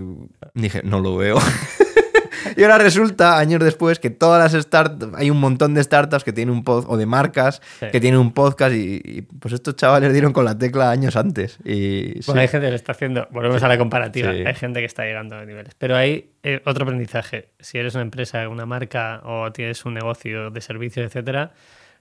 [0.54, 1.38] dije, no lo veo.
[2.56, 6.32] y ahora resulta, años después, que todas las startups, hay un montón de startups que
[6.32, 7.86] tienen un podcast, o de marcas, Sí.
[7.92, 11.58] que tienen un podcast, y, y, pues estos chavales dieron con la tecla años antes.
[11.64, 12.20] Y sí.
[12.26, 13.28] Bueno, hay gente que lo está haciendo.
[13.30, 14.30] Volvemos a la comparativa.
[14.30, 15.74] Hay gente que está llegando a niveles.
[15.76, 17.50] Pero hay eh, otro aprendizaje.
[17.60, 21.52] Si eres una empresa, una marca o tienes un negocio de servicios, etcétera,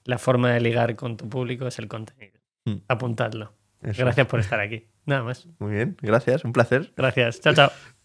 [0.04, 2.37] la forma de ligar con tu público es el contenido.
[2.68, 2.82] Mm.
[2.88, 3.52] Apuntadlo.
[3.82, 4.02] Eso.
[4.02, 4.86] Gracias por estar aquí.
[5.06, 5.46] Nada más.
[5.58, 6.92] Muy bien, gracias, un placer.
[6.96, 7.40] Gracias.
[7.40, 7.70] Chao, chao.